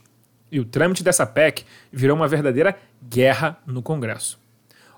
E 0.51 0.59
o 0.59 0.65
trâmite 0.65 1.05
dessa 1.05 1.25
PEC 1.25 1.65
virou 1.93 2.17
uma 2.17 2.27
verdadeira 2.27 2.77
guerra 3.01 3.57
no 3.65 3.81
Congresso. 3.81 4.41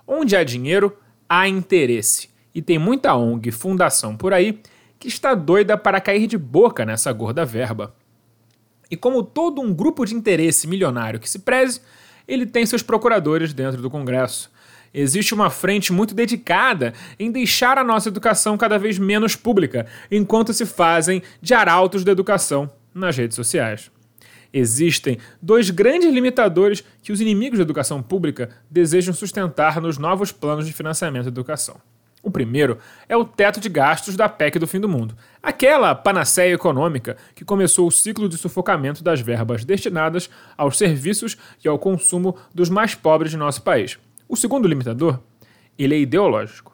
Onde 0.07 0.35
há 0.35 0.43
dinheiro, 0.43 0.97
há 1.29 1.47
interesse. 1.47 2.31
E 2.55 2.63
tem 2.63 2.79
muita 2.79 3.15
ONG 3.15 3.51
e 3.51 3.53
fundação 3.53 4.17
por 4.17 4.33
aí 4.33 4.63
que 4.99 5.09
está 5.09 5.35
doida 5.35 5.77
para 5.77 6.01
cair 6.01 6.27
de 6.27 6.39
boca 6.39 6.87
nessa 6.87 7.13
gorda 7.13 7.45
verba. 7.45 7.95
E 8.91 8.97
como 8.97 9.23
todo 9.23 9.61
um 9.61 9.75
grupo 9.75 10.07
de 10.07 10.15
interesse 10.15 10.67
milionário 10.67 11.21
que 11.21 11.29
se 11.29 11.41
preze, 11.41 11.83
ele 12.31 12.47
tem 12.47 12.65
seus 12.65 12.83
procuradores 12.83 13.53
dentro 13.53 13.83
do 13.83 13.91
Congresso. 13.91 14.51
Existe 14.95 15.35
uma 15.35 15.51
frente 15.51 15.93
muito 15.93 16.15
dedicada 16.15 16.95
em 17.19 17.31
deixar 17.31 17.77
a 17.77 17.85
nossa 17.85 18.09
educação 18.09 18.57
cada 18.57 18.79
vez 18.79 18.99
menos 18.99 19.35
pública, 19.35 19.87
enquanto 20.11 20.53
se 20.53 20.65
fazem 20.65 21.23
de 21.43 21.55
arautos 21.55 22.05
da 22.05 22.13
educação 22.13 22.71
nas 22.95 23.17
redes 23.17 23.35
sociais. 23.35 23.91
Existem 24.53 25.19
dois 25.41 25.71
grandes 25.71 26.13
limitadores 26.13 26.83
que 27.03 27.13
os 27.13 27.21
inimigos 27.21 27.59
da 27.59 27.63
educação 27.63 28.03
pública 28.03 28.51
desejam 28.69 29.15
sustentar 29.15 29.81
nos 29.81 29.99
novos 29.99 30.33
planos 30.33 30.67
de 30.67 30.73
financiamento 30.73 31.25
da 31.25 31.31
educação. 31.31 31.81
O 32.23 32.31
primeiro 32.31 32.79
é 33.09 33.17
o 33.17 33.25
teto 33.25 33.61
de 33.61 33.69
gastos 33.69 34.15
da 34.15 34.29
PEC 34.29 34.59
do 34.59 34.67
fim 34.67 34.79
do 34.79 34.89
mundo, 34.89 35.17
aquela 35.43 35.95
panaceia 35.95 36.53
econômica 36.53 37.17
que 37.35 37.45
começou 37.45 37.87
o 37.87 37.91
ciclo 37.91 38.29
de 38.29 38.37
sufocamento 38.37 39.03
das 39.03 39.21
verbas 39.21 39.65
destinadas 39.65 40.29
aos 40.57 40.77
serviços 40.77 41.39
e 41.65 41.69
ao 41.69 41.79
consumo 41.79 42.37
dos 42.55 42.69
mais 42.69 42.95
pobres 42.95 43.31
de 43.31 43.39
nosso 43.39 43.63
país. 43.63 43.99
O 44.29 44.37
segundo 44.37 44.69
limitador, 44.69 45.19
ele 45.79 45.95
é 45.95 45.99
ideológico. 45.99 46.70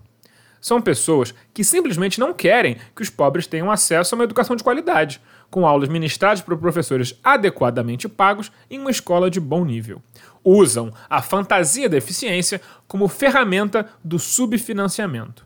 São 0.61 0.81
pessoas 0.81 1.35
que 1.55 1.63
simplesmente 1.63 2.21
não 2.21 2.33
querem 2.33 2.77
que 2.95 3.03
os 3.03 3.11
pobres 3.11 3.47
tenham 3.47 3.71
acesso 3.71 4.15
a 4.15 4.17
uma 4.17 4.25
educação 4.25 4.57
de 4.57 4.65
qualidade, 4.65 5.21
com 5.51 5.67
aulas 5.67 5.89
ministradas 5.89 6.41
por 6.41 6.57
professores 6.59 7.19
adequadamente 7.23 8.09
pagos 8.09 8.51
em 8.71 8.79
uma 8.79 8.91
escola 8.91 9.31
de 9.31 9.39
bom 9.39 9.65
nível 9.65 10.03
usam 10.47 10.93
a 11.11 11.21
fantasia 11.21 11.89
da 11.89 11.97
eficiência 11.97 12.61
como 12.87 13.09
ferramenta 13.09 13.89
do 14.05 14.17
subfinanciamento. 14.17 15.45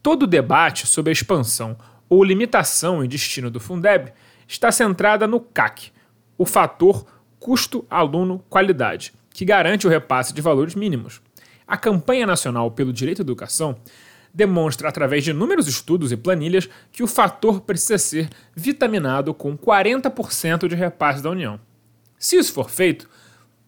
Todo 0.00 0.22
o 0.22 0.26
debate 0.26 0.86
sobre 0.86 1.10
a 1.10 1.12
expansão 1.12 1.76
ou 2.08 2.22
limitação 2.22 3.04
e 3.04 3.08
destino 3.08 3.50
do 3.50 3.58
Fundeb 3.58 4.12
está 4.46 4.70
centrada 4.70 5.26
no 5.26 5.40
CAC, 5.40 5.90
o 6.38 6.46
fator 6.46 7.04
custo-aluno-qualidade, 7.40 9.12
que 9.30 9.44
garante 9.44 9.86
o 9.86 9.90
repasse 9.90 10.32
de 10.32 10.40
valores 10.40 10.76
mínimos. 10.76 11.20
A 11.66 11.76
campanha 11.76 12.26
nacional 12.26 12.70
pelo 12.70 12.92
direito 12.92 13.22
à 13.22 13.24
educação 13.24 13.76
demonstra, 14.32 14.88
através 14.88 15.24
de 15.24 15.30
inúmeros 15.30 15.66
estudos 15.66 16.12
e 16.12 16.16
planilhas, 16.16 16.68
que 16.92 17.02
o 17.02 17.06
fator 17.06 17.60
precisa 17.60 17.98
ser 17.98 18.28
vitaminado 18.54 19.34
com 19.34 19.56
40% 19.56 20.68
de 20.68 20.74
repasse 20.74 21.22
da 21.22 21.30
União. 21.30 21.58
Se 22.18 22.36
isso 22.36 22.52
for 22.52 22.70
feito, 22.70 23.08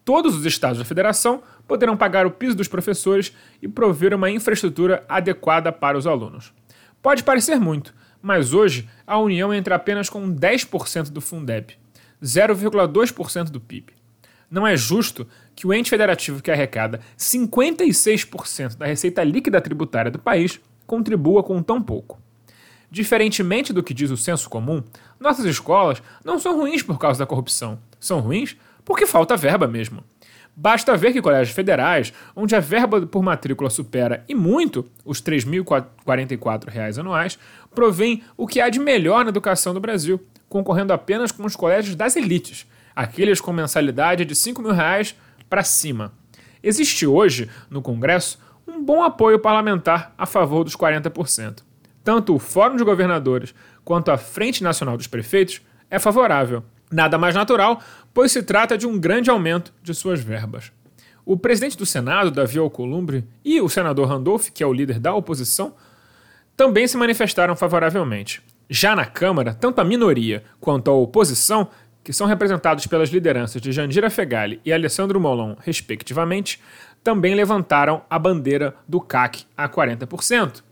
Todos 0.04 0.34
os 0.34 0.44
estados 0.44 0.78
da 0.78 0.84
federação 0.84 1.42
poderão 1.66 1.96
pagar 1.96 2.26
o 2.26 2.30
piso 2.30 2.56
dos 2.56 2.66
professores 2.66 3.32
e 3.60 3.68
prover 3.68 4.12
uma 4.14 4.30
infraestrutura 4.30 5.04
adequada 5.08 5.70
para 5.70 5.96
os 5.96 6.06
alunos. 6.06 6.52
Pode 7.00 7.22
parecer 7.22 7.58
muito, 7.60 7.94
mas 8.20 8.52
hoje 8.52 8.88
a 9.06 9.18
União 9.18 9.54
entra 9.54 9.76
apenas 9.76 10.10
com 10.10 10.34
10% 10.34 11.10
do 11.10 11.20
Fundeb, 11.20 11.74
0,2% 12.22 13.50
do 13.50 13.60
PIB. 13.60 13.92
Não 14.52 14.66
é 14.66 14.76
justo 14.76 15.26
que 15.56 15.66
o 15.66 15.72
ente 15.72 15.88
federativo 15.88 16.42
que 16.42 16.50
arrecada 16.50 17.00
56% 17.16 18.76
da 18.76 18.84
receita 18.84 19.24
líquida 19.24 19.62
tributária 19.62 20.10
do 20.10 20.18
país 20.18 20.60
contribua 20.86 21.42
com 21.42 21.62
tão 21.62 21.80
pouco. 21.80 22.20
Diferentemente 22.90 23.72
do 23.72 23.82
que 23.82 23.94
diz 23.94 24.10
o 24.10 24.16
senso 24.18 24.50
comum, 24.50 24.82
nossas 25.18 25.46
escolas 25.46 26.02
não 26.22 26.38
são 26.38 26.54
ruins 26.54 26.82
por 26.82 26.98
causa 26.98 27.18
da 27.18 27.24
corrupção, 27.24 27.78
são 27.98 28.20
ruins 28.20 28.54
porque 28.84 29.06
falta 29.06 29.38
verba 29.38 29.66
mesmo. 29.66 30.04
Basta 30.54 30.98
ver 30.98 31.14
que 31.14 31.22
colégios 31.22 31.56
federais, 31.56 32.12
onde 32.36 32.54
a 32.54 32.60
verba 32.60 33.06
por 33.06 33.22
matrícula 33.22 33.70
supera 33.70 34.22
e 34.28 34.34
muito 34.34 34.84
os 35.02 35.18
R$ 35.20 35.38
3.044 35.38 36.98
anuais, 36.98 37.38
provém 37.74 38.22
o 38.36 38.46
que 38.46 38.60
há 38.60 38.68
de 38.68 38.78
melhor 38.78 39.24
na 39.24 39.30
educação 39.30 39.72
do 39.72 39.80
Brasil, 39.80 40.20
concorrendo 40.46 40.92
apenas 40.92 41.32
com 41.32 41.42
os 41.46 41.56
colégios 41.56 41.96
das 41.96 42.16
elites, 42.16 42.66
aqueles 42.94 43.40
com 43.40 43.52
mensalidade 43.52 44.24
de 44.24 44.34
5 44.34 44.62
mil 44.62 44.72
reais 44.72 45.14
para 45.48 45.62
cima. 45.62 46.12
Existe 46.62 47.06
hoje, 47.06 47.50
no 47.68 47.82
Congresso, 47.82 48.38
um 48.66 48.82
bom 48.82 49.02
apoio 49.02 49.38
parlamentar 49.38 50.14
a 50.16 50.26
favor 50.26 50.64
dos 50.64 50.76
40%. 50.76 51.62
Tanto 52.04 52.34
o 52.34 52.38
Fórum 52.38 52.76
de 52.76 52.84
Governadores 52.84 53.54
quanto 53.84 54.10
a 54.10 54.16
Frente 54.16 54.62
Nacional 54.62 54.96
dos 54.96 55.06
Prefeitos 55.06 55.60
é 55.90 55.98
favorável. 55.98 56.64
Nada 56.90 57.18
mais 57.18 57.34
natural, 57.34 57.80
pois 58.12 58.32
se 58.32 58.42
trata 58.42 58.76
de 58.76 58.86
um 58.86 58.98
grande 58.98 59.30
aumento 59.30 59.72
de 59.82 59.94
suas 59.94 60.20
verbas. 60.20 60.72
O 61.24 61.36
presidente 61.36 61.76
do 61.76 61.86
Senado, 61.86 62.30
Davi 62.30 62.58
Alcolumbre, 62.58 63.24
e 63.44 63.60
o 63.60 63.68
senador 63.68 64.08
Randolph, 64.08 64.48
que 64.50 64.62
é 64.62 64.66
o 64.66 64.72
líder 64.72 64.98
da 64.98 65.14
oposição, 65.14 65.74
também 66.56 66.86
se 66.86 66.96
manifestaram 66.96 67.54
favoravelmente. 67.54 68.42
Já 68.68 68.96
na 68.96 69.04
Câmara, 69.04 69.54
tanto 69.54 69.80
a 69.80 69.84
minoria 69.84 70.42
quanto 70.60 70.90
a 70.90 70.94
oposição, 70.94 71.68
que 72.04 72.12
são 72.12 72.26
representados 72.26 72.86
pelas 72.86 73.10
lideranças 73.10 73.60
de 73.60 73.72
Jandira 73.72 74.10
Fegali 74.10 74.60
e 74.64 74.72
Alessandro 74.72 75.20
Molon, 75.20 75.54
respectivamente, 75.60 76.60
também 77.02 77.34
levantaram 77.34 78.02
a 78.08 78.18
bandeira 78.18 78.74
do 78.88 79.00
CAC 79.00 79.44
a 79.56 79.68
40%. 79.68 80.62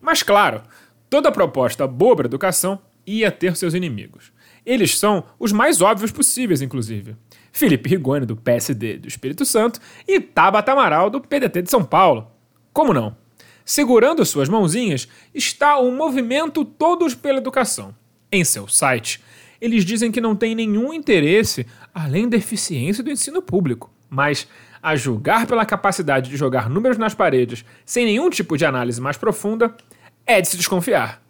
Mas, 0.00 0.22
claro, 0.22 0.62
toda 1.08 1.32
proposta 1.32 1.86
boa 1.86 2.16
para 2.16 2.26
educação 2.26 2.80
ia 3.06 3.30
ter 3.30 3.56
seus 3.56 3.74
inimigos. 3.74 4.32
Eles 4.64 4.98
são 4.98 5.24
os 5.38 5.50
mais 5.50 5.80
óbvios 5.80 6.12
possíveis, 6.12 6.60
inclusive. 6.60 7.16
Felipe 7.50 7.88
Rigoni, 7.88 8.26
do 8.26 8.36
PSD 8.36 8.98
do 8.98 9.08
Espírito 9.08 9.44
Santo, 9.44 9.80
e 10.06 10.20
Tabata 10.20 10.72
Amaral, 10.72 11.08
do 11.08 11.20
PDT 11.20 11.62
de 11.62 11.70
São 11.70 11.82
Paulo. 11.82 12.30
Como 12.72 12.92
não? 12.92 13.16
Segurando 13.64 14.24
suas 14.24 14.48
mãozinhas 14.48 15.08
está 15.34 15.78
o 15.78 15.90
movimento 15.90 16.64
Todos 16.64 17.14
pela 17.14 17.38
Educação. 17.38 17.94
Em 18.30 18.44
seu 18.44 18.68
site, 18.68 19.22
eles 19.60 19.84
dizem 19.84 20.10
que 20.10 20.20
não 20.20 20.36
têm 20.36 20.54
nenhum 20.54 20.92
interesse 20.92 21.66
além 21.94 22.28
da 22.28 22.36
eficiência 22.36 23.02
do 23.02 23.10
ensino 23.10 23.42
público, 23.42 23.90
mas, 24.08 24.48
a 24.82 24.94
julgar 24.96 25.46
pela 25.46 25.66
capacidade 25.66 26.30
de 26.30 26.36
jogar 26.36 26.70
números 26.70 26.98
nas 26.98 27.14
paredes 27.14 27.64
sem 27.84 28.04
nenhum 28.04 28.30
tipo 28.30 28.56
de 28.56 28.64
análise 28.64 29.00
mais 29.00 29.16
profunda, 29.16 29.74
é 30.26 30.40
de 30.40 30.48
se 30.48 30.56
desconfiar. 30.56 31.22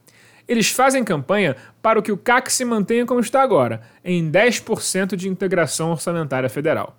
Eles 0.46 0.70
fazem 0.70 1.04
campanha 1.04 1.56
para 1.82 2.00
que 2.00 2.10
o 2.10 2.16
CAC 2.16 2.50
se 2.50 2.64
mantenha 2.64 3.04
como 3.04 3.20
está 3.20 3.42
agora, 3.42 3.82
em 4.04 4.30
10% 4.30 5.14
de 5.14 5.28
integração 5.28 5.90
orçamentária 5.90 6.48
federal. 6.48 6.96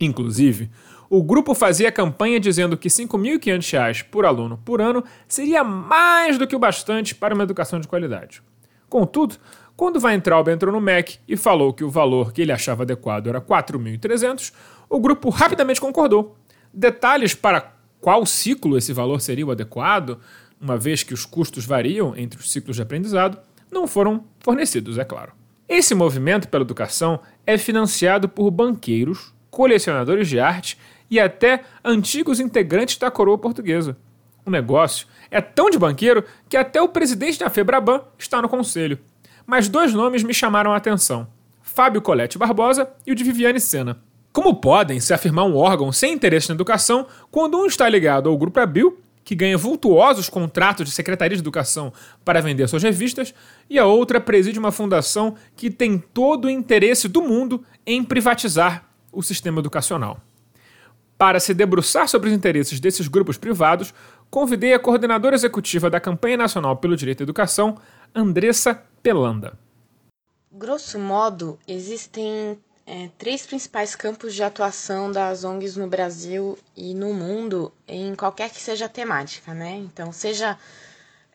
Inclusive, 0.00 0.70
o 1.10 1.22
grupo 1.22 1.54
fazia 1.54 1.92
campanha 1.92 2.40
dizendo 2.40 2.76
que 2.76 2.88
R$ 2.88 2.94
5.500 2.94 4.04
por 4.10 4.24
aluno 4.24 4.58
por 4.64 4.80
ano 4.80 5.04
seria 5.28 5.62
mais 5.62 6.38
do 6.38 6.46
que 6.46 6.56
o 6.56 6.58
bastante 6.58 7.14
para 7.14 7.34
uma 7.34 7.44
educação 7.44 7.78
de 7.78 7.86
qualidade. 7.86 8.42
Contudo, 8.88 9.36
quando 9.76 10.02
Weintraub 10.02 10.48
entrou 10.48 10.72
no 10.72 10.80
MEC 10.80 11.18
e 11.26 11.36
falou 11.36 11.72
que 11.72 11.82
o 11.82 11.90
valor 11.90 12.32
que 12.32 12.42
ele 12.42 12.52
achava 12.52 12.84
adequado 12.84 13.28
era 13.28 13.40
4.300, 13.40 14.52
o 14.88 15.00
grupo 15.00 15.30
rapidamente 15.30 15.80
concordou. 15.80 16.36
Detalhes 16.72 17.34
para 17.34 17.72
qual 18.00 18.24
ciclo 18.24 18.78
esse 18.78 18.92
valor 18.92 19.20
seria 19.20 19.46
o 19.46 19.50
adequado 19.50 20.20
uma 20.60 20.78
vez 20.78 21.02
que 21.02 21.12
os 21.12 21.26
custos 21.26 21.66
variam 21.66 22.16
entre 22.16 22.40
os 22.40 22.50
ciclos 22.50 22.76
de 22.76 22.82
aprendizado, 22.82 23.38
não 23.70 23.86
foram 23.86 24.24
fornecidos, 24.40 24.96
é 24.96 25.04
claro. 25.04 25.32
Esse 25.68 25.94
movimento 25.94 26.48
pela 26.48 26.64
educação 26.64 27.20
é 27.46 27.58
financiado 27.58 28.28
por 28.28 28.50
banqueiros, 28.50 29.34
colecionadores 29.50 30.28
de 30.28 30.38
arte 30.38 30.78
e 31.10 31.18
até 31.18 31.62
antigos 31.84 32.40
integrantes 32.40 32.96
da 32.96 33.10
coroa 33.10 33.36
portuguesa. 33.36 33.96
O 34.46 34.50
negócio 34.50 35.06
é 35.30 35.40
tão 35.40 35.70
de 35.70 35.78
banqueiro 35.78 36.24
que 36.48 36.56
até 36.56 36.80
o 36.80 36.88
presidente 36.88 37.38
da 37.38 37.50
Febraban 37.50 38.02
está 38.18 38.40
no 38.40 38.48
conselho. 38.48 38.98
Mas 39.46 39.68
dois 39.68 39.92
nomes 39.92 40.22
me 40.22 40.34
chamaram 40.34 40.72
a 40.72 40.76
atenção: 40.76 41.26
Fábio 41.62 42.02
Colette 42.02 42.38
Barbosa 42.38 42.88
e 43.06 43.12
o 43.12 43.14
de 43.14 43.24
Viviane 43.24 43.60
Sena. 43.60 43.98
Como 44.32 44.56
podem 44.56 44.98
se 44.98 45.14
afirmar 45.14 45.44
um 45.44 45.56
órgão 45.56 45.92
sem 45.92 46.12
interesse 46.12 46.48
na 46.48 46.54
educação 46.54 47.06
quando 47.30 47.56
um 47.56 47.66
está 47.66 47.88
ligado 47.88 48.28
ao 48.28 48.36
Grupo 48.36 48.58
Abil 48.58 48.98
que 49.24 49.34
ganha 49.34 49.56
vultuosos 49.56 50.28
contratos 50.28 50.86
de 50.86 50.92
secretaria 50.92 51.36
de 51.36 51.42
educação 51.42 51.92
para 52.24 52.42
vender 52.42 52.68
suas 52.68 52.82
revistas, 52.82 53.34
e 53.68 53.78
a 53.78 53.86
outra 53.86 54.20
preside 54.20 54.58
uma 54.58 54.70
fundação 54.70 55.34
que 55.56 55.70
tem 55.70 55.98
todo 55.98 56.44
o 56.44 56.50
interesse 56.50 57.08
do 57.08 57.22
mundo 57.22 57.64
em 57.86 58.04
privatizar 58.04 58.84
o 59.10 59.22
sistema 59.22 59.60
educacional. 59.60 60.20
Para 61.16 61.40
se 61.40 61.54
debruçar 61.54 62.08
sobre 62.08 62.28
os 62.28 62.34
interesses 62.34 62.78
desses 62.78 63.08
grupos 63.08 63.38
privados, 63.38 63.94
convidei 64.28 64.74
a 64.74 64.78
coordenadora 64.78 65.34
executiva 65.34 65.88
da 65.88 66.00
Campanha 66.00 66.36
Nacional 66.36 66.76
pelo 66.76 66.96
Direito 66.96 67.22
à 67.22 67.24
Educação, 67.24 67.78
Andressa 68.14 68.82
Pelanda. 69.04 69.58
Grosso 70.50 70.98
modo, 70.98 71.58
existem 71.68 72.58
é, 72.86 73.10
três 73.18 73.44
principais 73.44 73.94
campos 73.94 74.34
de 74.34 74.42
atuação 74.42 75.12
das 75.12 75.44
ONGs 75.44 75.76
no 75.76 75.86
Brasil 75.86 76.58
e 76.74 76.94
no 76.94 77.12
mundo, 77.12 77.70
em 77.86 78.14
qualquer 78.14 78.48
que 78.48 78.58
seja 78.58 78.86
a 78.86 78.88
temática, 78.88 79.52
né? 79.52 79.76
Então, 79.76 80.10
seja 80.10 80.58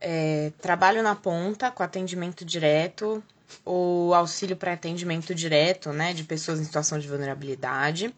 é, 0.02 0.52
trabalho 0.60 1.04
na 1.04 1.14
ponta, 1.16 1.70
com 1.70 1.84
atendimento 1.84 2.44
direto, 2.44 3.24
ou 3.64 4.16
auxílio 4.16 4.58
para 4.58 4.74
atendimento 4.74 5.36
direto, 5.36 5.94
né, 5.94 6.12
de 6.12 6.24
pessoas 6.24 6.60
em 6.60 6.64
situação 6.64 6.98
de 6.98 7.08
vulnerabilidade. 7.08 8.16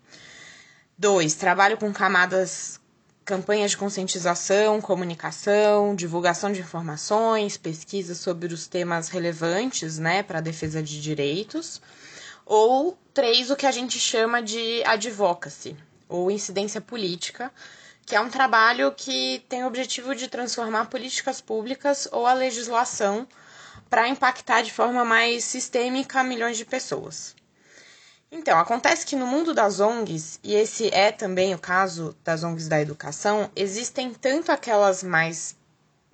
Dois, 0.97 1.33
trabalho 1.33 1.77
com 1.77 1.91
camadas, 1.91 2.79
campanhas 3.31 3.71
de 3.71 3.77
conscientização, 3.77 4.81
comunicação, 4.81 5.95
divulgação 5.95 6.51
de 6.51 6.59
informações, 6.59 7.55
pesquisas 7.55 8.17
sobre 8.17 8.53
os 8.53 8.67
temas 8.67 9.07
relevantes, 9.07 9.97
né, 9.97 10.21
para 10.21 10.39
a 10.39 10.41
defesa 10.41 10.83
de 10.83 11.01
direitos 11.01 11.81
ou 12.45 12.97
três, 13.13 13.49
o 13.49 13.55
que 13.55 13.65
a 13.65 13.71
gente 13.71 13.97
chama 13.97 14.41
de 14.41 14.83
advocacy, 14.83 15.77
ou 16.09 16.29
incidência 16.29 16.81
política, 16.81 17.49
que 18.05 18.17
é 18.17 18.19
um 18.19 18.29
trabalho 18.29 18.91
que 18.91 19.41
tem 19.47 19.63
o 19.63 19.67
objetivo 19.67 20.13
de 20.13 20.27
transformar 20.27 20.87
políticas 20.87 21.39
públicas 21.39 22.09
ou 22.11 22.27
a 22.27 22.33
legislação 22.33 23.25
para 23.89 24.09
impactar 24.09 24.61
de 24.61 24.73
forma 24.73 25.05
mais 25.05 25.45
sistêmica 25.45 26.21
milhões 26.21 26.57
de 26.57 26.65
pessoas. 26.65 27.33
Então, 28.33 28.57
acontece 28.57 29.05
que 29.05 29.17
no 29.17 29.27
mundo 29.27 29.53
das 29.53 29.81
ONGs, 29.81 30.39
e 30.41 30.53
esse 30.53 30.87
é 30.93 31.11
também 31.11 31.53
o 31.53 31.59
caso 31.59 32.15
das 32.23 32.45
ONGs 32.45 32.69
da 32.69 32.79
educação, 32.79 33.51
existem 33.53 34.13
tanto 34.13 34.53
aquelas 34.53 35.03
mais 35.03 35.57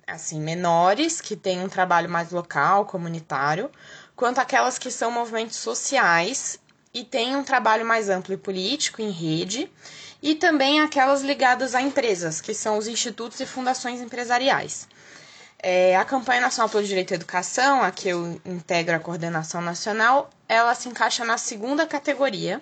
assim 0.04 0.40
menores, 0.40 1.20
que 1.20 1.36
têm 1.36 1.62
um 1.62 1.68
trabalho 1.68 2.10
mais 2.10 2.32
local, 2.32 2.86
comunitário, 2.86 3.70
quanto 4.16 4.40
aquelas 4.40 4.78
que 4.78 4.90
são 4.90 5.12
movimentos 5.12 5.58
sociais 5.58 6.58
e 6.92 7.04
têm 7.04 7.36
um 7.36 7.44
trabalho 7.44 7.86
mais 7.86 8.08
amplo 8.08 8.34
e 8.34 8.36
político 8.36 9.00
em 9.00 9.10
rede, 9.10 9.70
e 10.20 10.34
também 10.34 10.80
aquelas 10.80 11.22
ligadas 11.22 11.72
a 11.72 11.80
empresas, 11.80 12.40
que 12.40 12.52
são 12.52 12.78
os 12.78 12.88
institutos 12.88 13.38
e 13.38 13.46
fundações 13.46 14.00
empresariais. 14.00 14.88
É, 15.60 15.96
a 15.96 16.04
campanha 16.04 16.40
nacional 16.40 16.68
pelo 16.68 16.82
direito 16.82 17.12
à 17.12 17.14
educação, 17.14 17.80
a 17.80 17.92
que 17.92 18.08
eu 18.08 18.40
integro 18.44 18.96
a 18.96 18.98
coordenação 18.98 19.60
nacional, 19.60 20.30
ela 20.48 20.74
se 20.74 20.88
encaixa 20.88 21.24
na 21.24 21.36
segunda 21.36 21.86
categoria 21.86 22.60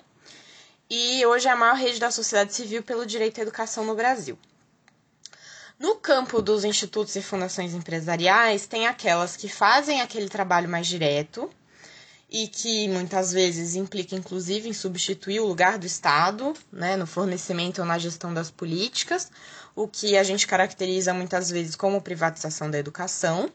e 0.91 1.25
hoje 1.25 1.49
é 1.49 1.51
a 1.51 1.57
maior 1.57 1.77
rede 1.77 2.01
da 2.01 2.11
sociedade 2.11 2.53
civil 2.53 2.83
pelo 2.83 3.07
direito 3.07 3.39
à 3.39 3.43
educação 3.43 3.85
no 3.85 3.95
Brasil. 3.95 4.39
No 5.79 5.97
campo 5.97 6.41
dos 6.41 6.65
institutos 6.65 7.15
e 7.17 7.23
fundações 7.23 7.75
empresariais, 7.75 8.67
tem 8.67 8.87
aquelas 8.87 9.37
que 9.37 9.49
fazem 9.49 10.01
aquele 10.01 10.29
trabalho 10.29 10.69
mais 10.69 10.87
direto 10.87 11.51
e 12.31 12.49
que 12.49 12.89
muitas 12.89 13.31
vezes 13.33 13.75
implica, 13.75 14.17
inclusive, 14.17 14.69
em 14.69 14.73
substituir 14.73 15.41
o 15.41 15.47
lugar 15.47 15.79
do 15.79 15.87
Estado, 15.87 16.55
né, 16.73 16.97
no 16.97 17.07
fornecimento 17.07 17.81
ou 17.81 17.87
na 17.87 17.99
gestão 17.99 18.33
das 18.33 18.51
políticas, 18.51 19.31
o 19.75 19.87
que 19.87 20.17
a 20.17 20.23
gente 20.23 20.47
caracteriza 20.47 21.13
muitas 21.13 21.51
vezes 21.51 21.77
como 21.77 22.01
privatização 22.01 22.71
da 22.71 22.79
educação. 22.79 23.53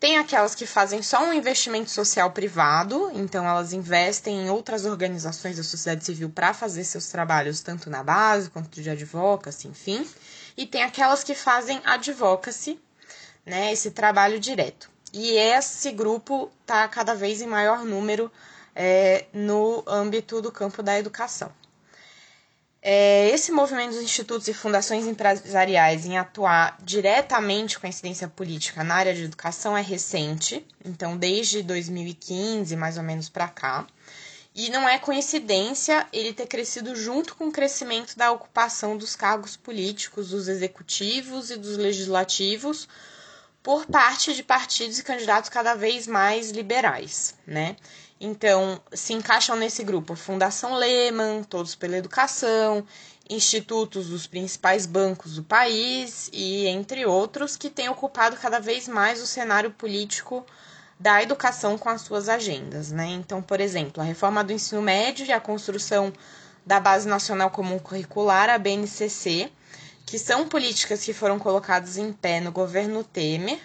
Tem 0.00 0.16
aquelas 0.16 0.54
que 0.54 0.66
fazem 0.66 1.02
só 1.02 1.22
um 1.22 1.32
investimento 1.32 1.90
social 1.90 2.30
privado, 2.30 3.12
então 3.14 3.46
elas 3.46 3.74
investem 3.74 4.46
em 4.46 4.50
outras 4.50 4.86
organizações 4.86 5.58
da 5.58 5.62
sociedade 5.62 6.04
civil 6.04 6.30
para 6.30 6.54
fazer 6.54 6.84
seus 6.84 7.08
trabalhos, 7.08 7.60
tanto 7.60 7.90
na 7.90 8.02
base 8.02 8.48
quanto 8.48 8.80
de 8.80 8.88
advocacy, 8.88 9.68
enfim 9.68 10.08
e 10.60 10.66
tem 10.66 10.82
aquelas 10.82 11.24
que 11.24 11.34
fazem 11.34 11.80
advocacy, 11.86 12.78
né, 13.46 13.72
esse 13.72 13.90
trabalho 13.90 14.38
direto. 14.38 14.90
E 15.10 15.30
esse 15.32 15.90
grupo 15.90 16.50
está 16.60 16.86
cada 16.86 17.14
vez 17.14 17.40
em 17.40 17.46
maior 17.46 17.82
número 17.82 18.30
é, 18.74 19.24
no 19.32 19.82
âmbito 19.86 20.42
do 20.42 20.52
campo 20.52 20.82
da 20.82 20.98
educação. 20.98 21.50
É, 22.82 23.28
esse 23.28 23.52
movimento 23.52 23.92
dos 23.92 24.02
institutos 24.02 24.48
e 24.48 24.54
fundações 24.54 25.06
empresariais 25.06 26.06
em 26.06 26.16
atuar 26.16 26.78
diretamente 26.82 27.78
com 27.78 27.86
a 27.86 27.90
incidência 27.90 28.26
política 28.26 28.82
na 28.82 28.94
área 28.94 29.14
de 29.14 29.24
educação 29.24 29.76
é 29.76 29.82
recente, 29.82 30.66
então 30.82 31.14
desde 31.14 31.62
2015 31.62 32.74
mais 32.76 32.96
ou 32.96 33.02
menos 33.02 33.28
para 33.28 33.48
cá. 33.48 33.86
E 34.54 34.70
não 34.70 34.88
é 34.88 34.98
coincidência 34.98 36.06
ele 36.12 36.32
ter 36.32 36.46
crescido 36.46 36.96
junto 36.96 37.36
com 37.36 37.48
o 37.48 37.52
crescimento 37.52 38.16
da 38.16 38.32
ocupação 38.32 38.96
dos 38.96 39.14
cargos 39.14 39.56
políticos, 39.56 40.30
dos 40.30 40.48
executivos 40.48 41.50
e 41.50 41.56
dos 41.56 41.76
legislativos 41.76 42.88
por 43.62 43.84
parte 43.86 44.34
de 44.34 44.42
partidos 44.42 44.98
e 44.98 45.04
candidatos 45.04 45.50
cada 45.50 45.74
vez 45.74 46.06
mais 46.06 46.50
liberais, 46.50 47.34
né? 47.46 47.76
Então, 48.20 48.78
se 48.92 49.14
encaixam 49.14 49.56
nesse 49.56 49.82
grupo 49.82 50.14
Fundação 50.14 50.74
Lehman, 50.74 51.42
Todos 51.42 51.74
pela 51.74 51.96
Educação, 51.96 52.84
institutos 53.30 54.08
dos 54.08 54.26
principais 54.26 54.84
bancos 54.84 55.36
do 55.36 55.42
país 55.42 56.28
e 56.30 56.66
entre 56.66 57.06
outros 57.06 57.56
que 57.56 57.70
têm 57.70 57.88
ocupado 57.88 58.36
cada 58.36 58.60
vez 58.60 58.86
mais 58.86 59.22
o 59.22 59.26
cenário 59.26 59.70
político 59.70 60.44
da 60.98 61.22
educação 61.22 61.78
com 61.78 61.88
as 61.88 62.02
suas 62.02 62.28
agendas, 62.28 62.90
né? 62.92 63.06
Então, 63.06 63.40
por 63.40 63.58
exemplo, 63.58 64.02
a 64.02 64.04
reforma 64.04 64.44
do 64.44 64.52
ensino 64.52 64.82
médio 64.82 65.24
e 65.24 65.32
a 65.32 65.40
construção 65.40 66.12
da 66.66 66.78
Base 66.78 67.08
Nacional 67.08 67.50
Comum 67.50 67.78
Curricular, 67.78 68.50
a 68.50 68.58
BNCC, 68.58 69.50
que 70.04 70.18
são 70.18 70.46
políticas 70.46 71.02
que 71.02 71.14
foram 71.14 71.38
colocadas 71.38 71.96
em 71.96 72.12
pé 72.12 72.38
no 72.40 72.52
governo 72.52 73.02
Temer, 73.02 73.60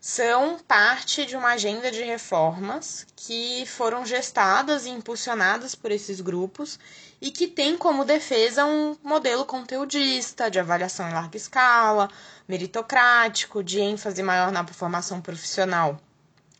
são 0.00 0.58
parte 0.58 1.26
de 1.26 1.36
uma 1.36 1.50
agenda 1.50 1.90
de 1.90 2.02
reformas 2.02 3.06
que 3.16 3.64
foram 3.66 4.04
gestadas 4.06 4.86
e 4.86 4.90
impulsionadas 4.90 5.74
por 5.74 5.90
esses 5.90 6.20
grupos 6.20 6.78
e 7.20 7.30
que 7.30 7.46
tem 7.46 7.76
como 7.76 8.04
defesa 8.04 8.64
um 8.64 8.96
modelo 9.02 9.44
conteudista, 9.44 10.50
de 10.50 10.58
avaliação 10.58 11.08
em 11.08 11.12
larga 11.12 11.36
escala, 11.36 12.10
meritocrático, 12.46 13.64
de 13.64 13.80
ênfase 13.80 14.22
maior 14.22 14.52
na 14.52 14.66
formação 14.66 15.20
profissional 15.20 16.00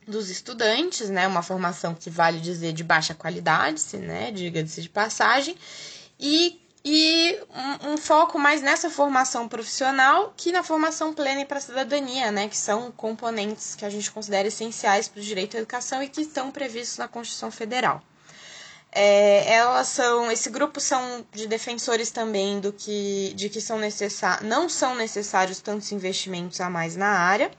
dos 0.07 0.31
estudantes, 0.31 1.11
né? 1.11 1.27
Uma 1.27 1.43
formação 1.43 1.95
que 1.95 2.09
vale 2.09 2.41
dizer 2.41 2.73
de 2.73 2.85
baixa 2.85 3.15
qualidade, 3.15 3.97
né? 3.97 4.31
Diga-se 4.31 4.83
de 4.83 4.89
passagem. 4.89 5.57
E, 6.19 6.61
e 6.89 7.37
um, 7.83 7.95
um, 7.95 7.97
foco 7.97 8.39
mais 8.39 8.63
nessa 8.63 8.89
formação 8.89 9.49
profissional 9.49 10.33
que 10.37 10.53
na 10.53 10.63
formação 10.63 11.13
plena 11.13 11.41
e 11.41 11.45
para 11.45 11.59
a 11.59 11.61
cidadania, 11.61 12.31
né? 12.31 12.47
Que 12.47 12.57
são 12.57 12.93
componentes 12.93 13.75
que 13.75 13.85
a 13.85 13.91
gente 13.91 14.09
considera 14.09 14.47
essenciais 14.47 15.09
para 15.09 15.19
o 15.19 15.23
direito 15.23 15.57
à 15.57 15.59
educação 15.59 16.01
e 16.01 16.09
que 16.09 16.21
estão 16.21 16.53
previstos 16.53 16.99
na 16.99 17.09
Constituição 17.09 17.51
Federal. 17.51 18.01
É, 18.93 19.53
elas 19.53 19.89
são, 19.89 20.31
esse 20.31 20.49
grupo 20.49 20.79
são 20.79 21.27
de 21.33 21.49
defensores 21.49 22.13
também 22.13 22.61
do 22.61 22.73
que, 22.73 23.33
de 23.35 23.49
que 23.49 23.61
são 23.61 23.81
necessários, 23.81 24.49
não 24.49 24.69
são 24.69 24.95
necessários 24.95 25.59
tantos 25.59 25.91
investimentos 25.91 26.61
a 26.61 26.71
mais 26.71 26.95
na 26.95 27.09
área 27.09 27.51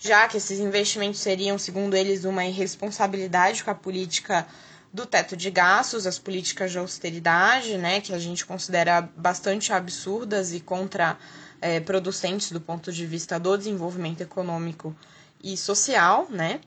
já 0.00 0.26
que 0.26 0.38
esses 0.38 0.58
investimentos 0.58 1.20
seriam, 1.20 1.58
segundo 1.58 1.94
eles, 1.94 2.24
uma 2.24 2.44
irresponsabilidade 2.46 3.62
com 3.62 3.70
a 3.70 3.74
política 3.74 4.46
do 4.92 5.06
teto 5.06 5.36
de 5.36 5.50
gastos, 5.50 6.06
as 6.06 6.18
políticas 6.18 6.72
de 6.72 6.78
austeridade, 6.78 7.78
né, 7.78 8.00
que 8.00 8.12
a 8.12 8.18
gente 8.18 8.44
considera 8.44 9.00
bastante 9.16 9.72
absurdas 9.72 10.52
e 10.52 10.60
contraproducentes 10.60 12.50
é, 12.50 12.54
do 12.54 12.60
ponto 12.60 12.92
de 12.92 13.06
vista 13.06 13.38
do 13.38 13.56
desenvolvimento 13.56 14.20
econômico 14.20 14.94
e 15.42 15.56
social, 15.56 16.26
né, 16.28 16.60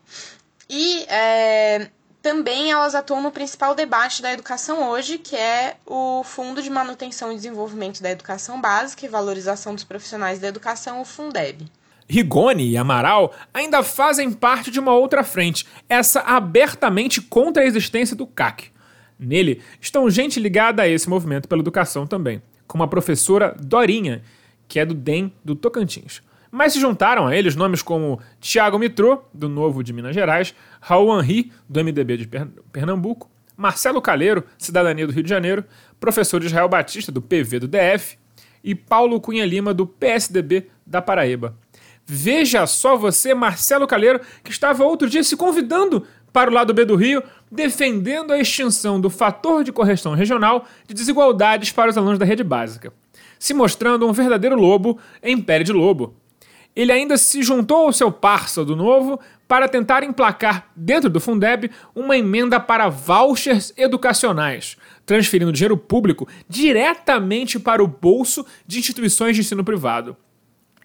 e 0.69 1.03
é, 1.09 1.89
também 2.21 2.71
elas 2.71 2.95
atuam 2.95 3.21
no 3.21 3.31
principal 3.31 3.75
debate 3.75 4.21
da 4.21 4.31
educação 4.31 4.89
hoje, 4.89 5.17
que 5.17 5.35
é 5.35 5.75
o 5.85 6.23
Fundo 6.23 6.63
de 6.63 6.69
Manutenção 6.69 7.31
e 7.31 7.35
Desenvolvimento 7.35 8.01
da 8.01 8.09
Educação 8.09 8.61
Básica 8.61 9.05
e 9.05 9.09
Valorização 9.09 9.75
dos 9.75 9.83
Profissionais 9.83 10.39
da 10.39 10.47
Educação, 10.47 11.01
o 11.01 11.05
Fundeb. 11.05 11.69
Rigoni 12.07 12.69
e 12.69 12.77
Amaral 12.77 13.33
ainda 13.53 13.83
fazem 13.83 14.31
parte 14.31 14.69
de 14.69 14.79
uma 14.79 14.93
outra 14.93 15.23
frente, 15.23 15.65
essa 15.87 16.21
abertamente 16.21 17.21
contra 17.21 17.63
a 17.63 17.65
existência 17.65 18.15
do 18.15 18.27
CAC. 18.27 18.71
Nele 19.19 19.61
estão 19.79 20.09
gente 20.09 20.39
ligada 20.39 20.81
a 20.81 20.87
esse 20.87 21.09
movimento 21.09 21.47
pela 21.47 21.61
educação 21.61 22.05
também, 22.05 22.41
como 22.67 22.83
a 22.83 22.87
professora 22.87 23.55
Dorinha, 23.59 24.21
que 24.67 24.79
é 24.79 24.85
do 24.85 24.93
DEM 24.93 25.33
do 25.43 25.55
Tocantins. 25.55 26.21
Mas 26.51 26.73
se 26.73 26.79
juntaram 26.79 27.25
a 27.25 27.35
eles 27.35 27.55
nomes 27.55 27.81
como 27.81 28.19
Tiago 28.39 28.77
Mitrô, 28.77 29.23
do 29.33 29.49
Novo 29.49 29.83
de 29.83 29.91
Minas 29.91 30.13
Gerais, 30.13 30.53
Raul 30.79 31.19
Henri, 31.19 31.51
do 31.67 31.83
MDB 31.83 32.17
de 32.17 32.29
Pernambuco, 32.71 33.29
Marcelo 33.57 34.01
Caleiro, 34.01 34.43
Cidadania 34.57 35.07
do 35.07 35.13
Rio 35.13 35.23
de 35.23 35.29
Janeiro, 35.29 35.63
professor 35.99 36.43
Israel 36.43 36.69
Batista, 36.69 37.11
do 37.11 37.21
PV 37.21 37.59
do 37.59 37.67
DF, 37.67 38.17
e 38.63 38.75
Paulo 38.75 39.19
Cunha 39.19 39.45
Lima, 39.45 39.73
do 39.73 39.85
PSDB 39.85 40.67
da 40.85 41.01
Paraíba. 41.01 41.57
Veja 42.05 42.67
só 42.67 42.97
você, 42.97 43.33
Marcelo 43.33 43.87
Caleiro, 43.87 44.19
que 44.43 44.51
estava 44.51 44.83
outro 44.83 45.09
dia 45.09 45.23
se 45.23 45.37
convidando 45.37 46.05
para 46.33 46.49
o 46.49 46.53
lado 46.53 46.73
B 46.73 46.83
do 46.83 46.95
Rio, 46.95 47.23
defendendo 47.51 48.33
a 48.33 48.39
extinção 48.39 48.99
do 48.99 49.09
fator 49.09 49.63
de 49.63 49.71
correção 49.71 50.15
regional 50.15 50.65
de 50.87 50.93
desigualdades 50.93 51.71
para 51.71 51.91
os 51.91 51.97
alunos 51.97 52.17
da 52.17 52.25
rede 52.25 52.43
básica, 52.43 52.91
se 53.37 53.53
mostrando 53.53 54.07
um 54.07 54.11
verdadeiro 54.11 54.55
lobo 54.55 54.99
em 55.21 55.39
pele 55.39 55.63
de 55.63 55.71
lobo. 55.71 56.15
Ele 56.75 56.91
ainda 56.91 57.17
se 57.17 57.43
juntou 57.43 57.85
ao 57.85 57.93
seu 57.93 58.11
parça 58.11 58.65
do 58.65 58.75
Novo 58.75 59.19
para 59.47 59.67
tentar 59.67 60.03
emplacar 60.03 60.71
dentro 60.75 61.07
do 61.07 61.19
Fundeb 61.19 61.69
uma 61.93 62.17
emenda 62.17 62.59
para 62.59 62.89
vouchers 62.89 63.71
educacionais, 63.77 64.75
transferindo 65.05 65.51
dinheiro 65.51 65.77
público 65.77 66.27
diretamente 66.49 67.59
para 67.59 67.83
o 67.83 67.87
bolso 67.87 68.43
de 68.65 68.79
instituições 68.79 69.35
de 69.35 69.41
ensino 69.41 69.63
privado. 69.63 70.17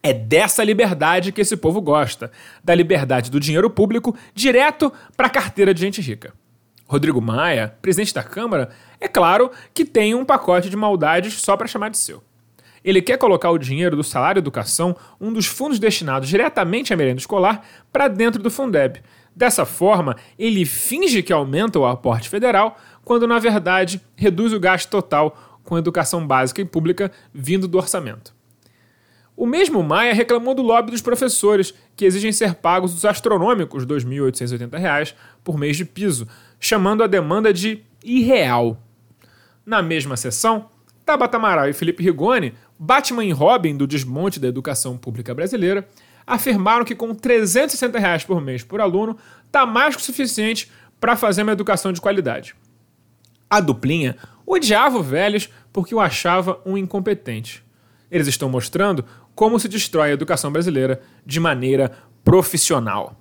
É 0.03 0.13
dessa 0.13 0.63
liberdade 0.63 1.33
que 1.33 1.41
esse 1.41 1.57
povo 1.57 1.81
gosta, 1.81 2.31
da 2.63 2.75
liberdade 2.75 3.31
do 3.31 3.41
dinheiro 3.41 3.69
público 3.69 4.17
direto 4.35 4.93
para 5.17 5.27
a 5.27 5.31
carteira 5.31 5.75
de 5.75 5.81
gente 5.81 6.01
rica. 6.01 6.33
Rodrigo 6.87 7.21
Maia, 7.21 7.77
presidente 7.83 8.15
da 8.15 8.23
Câmara, 8.23 8.71
é 9.01 9.07
claro 9.07 9.51
que 9.75 9.85
tem 9.85 10.15
um 10.15 10.25
pacote 10.25 10.71
de 10.71 10.77
maldades 10.77 11.35
só 11.35 11.57
para 11.57 11.67
chamar 11.67 11.91
de 11.91 11.99
seu. 11.99 12.23
Ele 12.83 13.03
quer 13.03 13.19
colocar 13.19 13.51
o 13.51 13.59
dinheiro 13.59 13.97
do 13.97 14.05
salário 14.05 14.39
educação, 14.39 14.97
um 15.21 15.33
dos 15.33 15.47
fundos 15.47 15.79
destinados 15.79 16.29
diretamente 16.29 16.95
à 16.95 16.97
merenda 16.97 17.21
escolar, 17.21 17.63
para 17.93 18.09
dentro 18.09 18.43
do 18.43 18.51
Fundeb. 18.51 19.03
Dessa 19.37 19.67
forma, 19.67 20.17
ele 20.39 20.65
finge 20.65 21.23
que 21.23 21.33
aumenta 21.33 21.79
o 21.79 21.87
aporte 21.87 22.29
federal, 22.29 22.79
quando 23.05 23.27
na 23.27 23.39
verdade 23.39 24.01
reduz 24.17 24.53
o 24.53 24.61
gasto 24.61 24.89
total 24.89 25.61
com 25.63 25.77
educação 25.77 26.27
básica 26.27 26.63
e 26.63 26.65
pública 26.65 27.13
vindo 27.35 27.69
do 27.69 27.77
orçamento. 27.77 28.38
O 29.39 29.47
mesmo 29.47 29.85
Maia 29.85 30.13
reclamou 30.13 30.53
do 30.53 30.63
lobby 30.63 30.91
dos 30.91 31.01
professores, 31.01 31.73
que 31.95 32.05
exigem 32.05 32.33
ser 32.33 32.57
pagos 32.57 32.93
os 32.93 33.05
astronômicos 33.05 33.85
R$ 33.85 33.89
2.880 33.91 35.15
por 35.45 35.57
mês 35.57 35.77
de 35.77 35.85
piso, 35.85 36.27
chamando 36.59 37.05
a 37.05 37.07
demanda 37.07 37.53
de 37.53 37.81
irreal. 38.03 38.83
Na 39.65 39.81
mesma 39.81 40.17
sessão, 40.17 40.69
Tabata 41.07 41.37
Amaral 41.37 41.69
e 41.69 41.73
Felipe 41.73 42.03
Rigoni, 42.03 42.53
Batman 42.77 43.25
e 43.25 43.31
Robin 43.31 43.77
do 43.77 43.87
desmonte 43.87 44.41
da 44.41 44.49
educação 44.49 44.99
pública 44.99 45.33
brasileira, 45.33 45.87
afirmaram 46.27 46.85
que 46.85 46.97
com 46.97 47.15
360 47.15 47.97
reais 47.97 48.25
por 48.25 48.41
mês 48.41 48.65
por 48.65 48.81
aluno 48.81 49.17
está 49.47 49.65
mais 49.65 49.95
que 49.95 50.03
o 50.03 50.05
suficiente 50.05 50.69
para 50.99 51.15
fazer 51.15 51.45
uma 51.45 51.53
educação 51.53 51.93
de 51.93 52.01
qualidade. 52.01 52.57
A 53.49 53.61
duplinha 53.61 54.17
odiava 54.45 54.99
o 54.99 55.03
Vélez 55.03 55.49
porque 55.73 55.95
o 55.95 56.01
achava 56.01 56.61
um 56.67 56.77
incompetente. 56.77 57.68
Eles 58.11 58.27
estão 58.27 58.49
mostrando 58.49 59.05
como 59.35 59.59
se 59.59 59.69
destrói 59.69 60.11
a 60.11 60.15
educação 60.15 60.51
brasileira 60.51 61.01
de 61.25 61.39
maneira 61.39 61.93
profissional. 62.25 63.17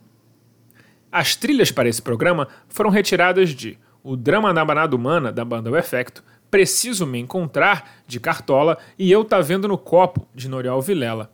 As 1.12 1.36
trilhas 1.36 1.71
para 1.71 1.89
esse 1.89 2.02
programa 2.02 2.47
foram 2.67 2.89
retiradas 2.89 3.50
de 3.50 3.78
O 4.04 4.15
Drama 4.15 4.54
da 4.54 4.63
Banada 4.63 4.95
Humana, 4.95 5.32
da 5.32 5.43
banda 5.45 5.71
O 5.71 5.78
Efecto, 5.78 6.23
Preciso 6.50 7.06
Me 7.06 7.19
Encontrar, 7.19 8.02
de 8.08 8.19
Cartola, 8.19 8.78
e 8.97 9.12
Eu 9.12 9.23
Tá 9.23 9.39
Vendo 9.41 9.67
no 9.67 9.78
Copo, 9.78 10.28
de 10.34 10.47
Noriel 10.47 10.82
Vilela. 10.82 11.32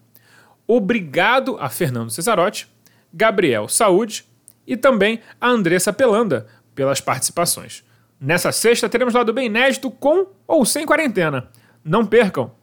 Obrigado 0.67 1.57
a 1.59 1.69
Fernando 1.69 2.09
Cesarotti, 2.09 2.67
Gabriel 3.13 3.67
Saúde 3.67 4.25
e 4.65 4.77
também 4.77 5.19
a 5.39 5.49
Andressa 5.49 5.91
Pelanda 5.91 6.47
pelas 6.73 7.01
participações. 7.01 7.83
Nessa 8.19 8.51
sexta 8.51 8.87
teremos 8.87 9.13
lado 9.13 9.33
bem 9.33 9.47
inédito 9.47 9.91
com 9.91 10.27
ou 10.47 10.65
sem 10.65 10.85
quarentena. 10.85 11.49
Não 11.83 12.05
percam! 12.05 12.62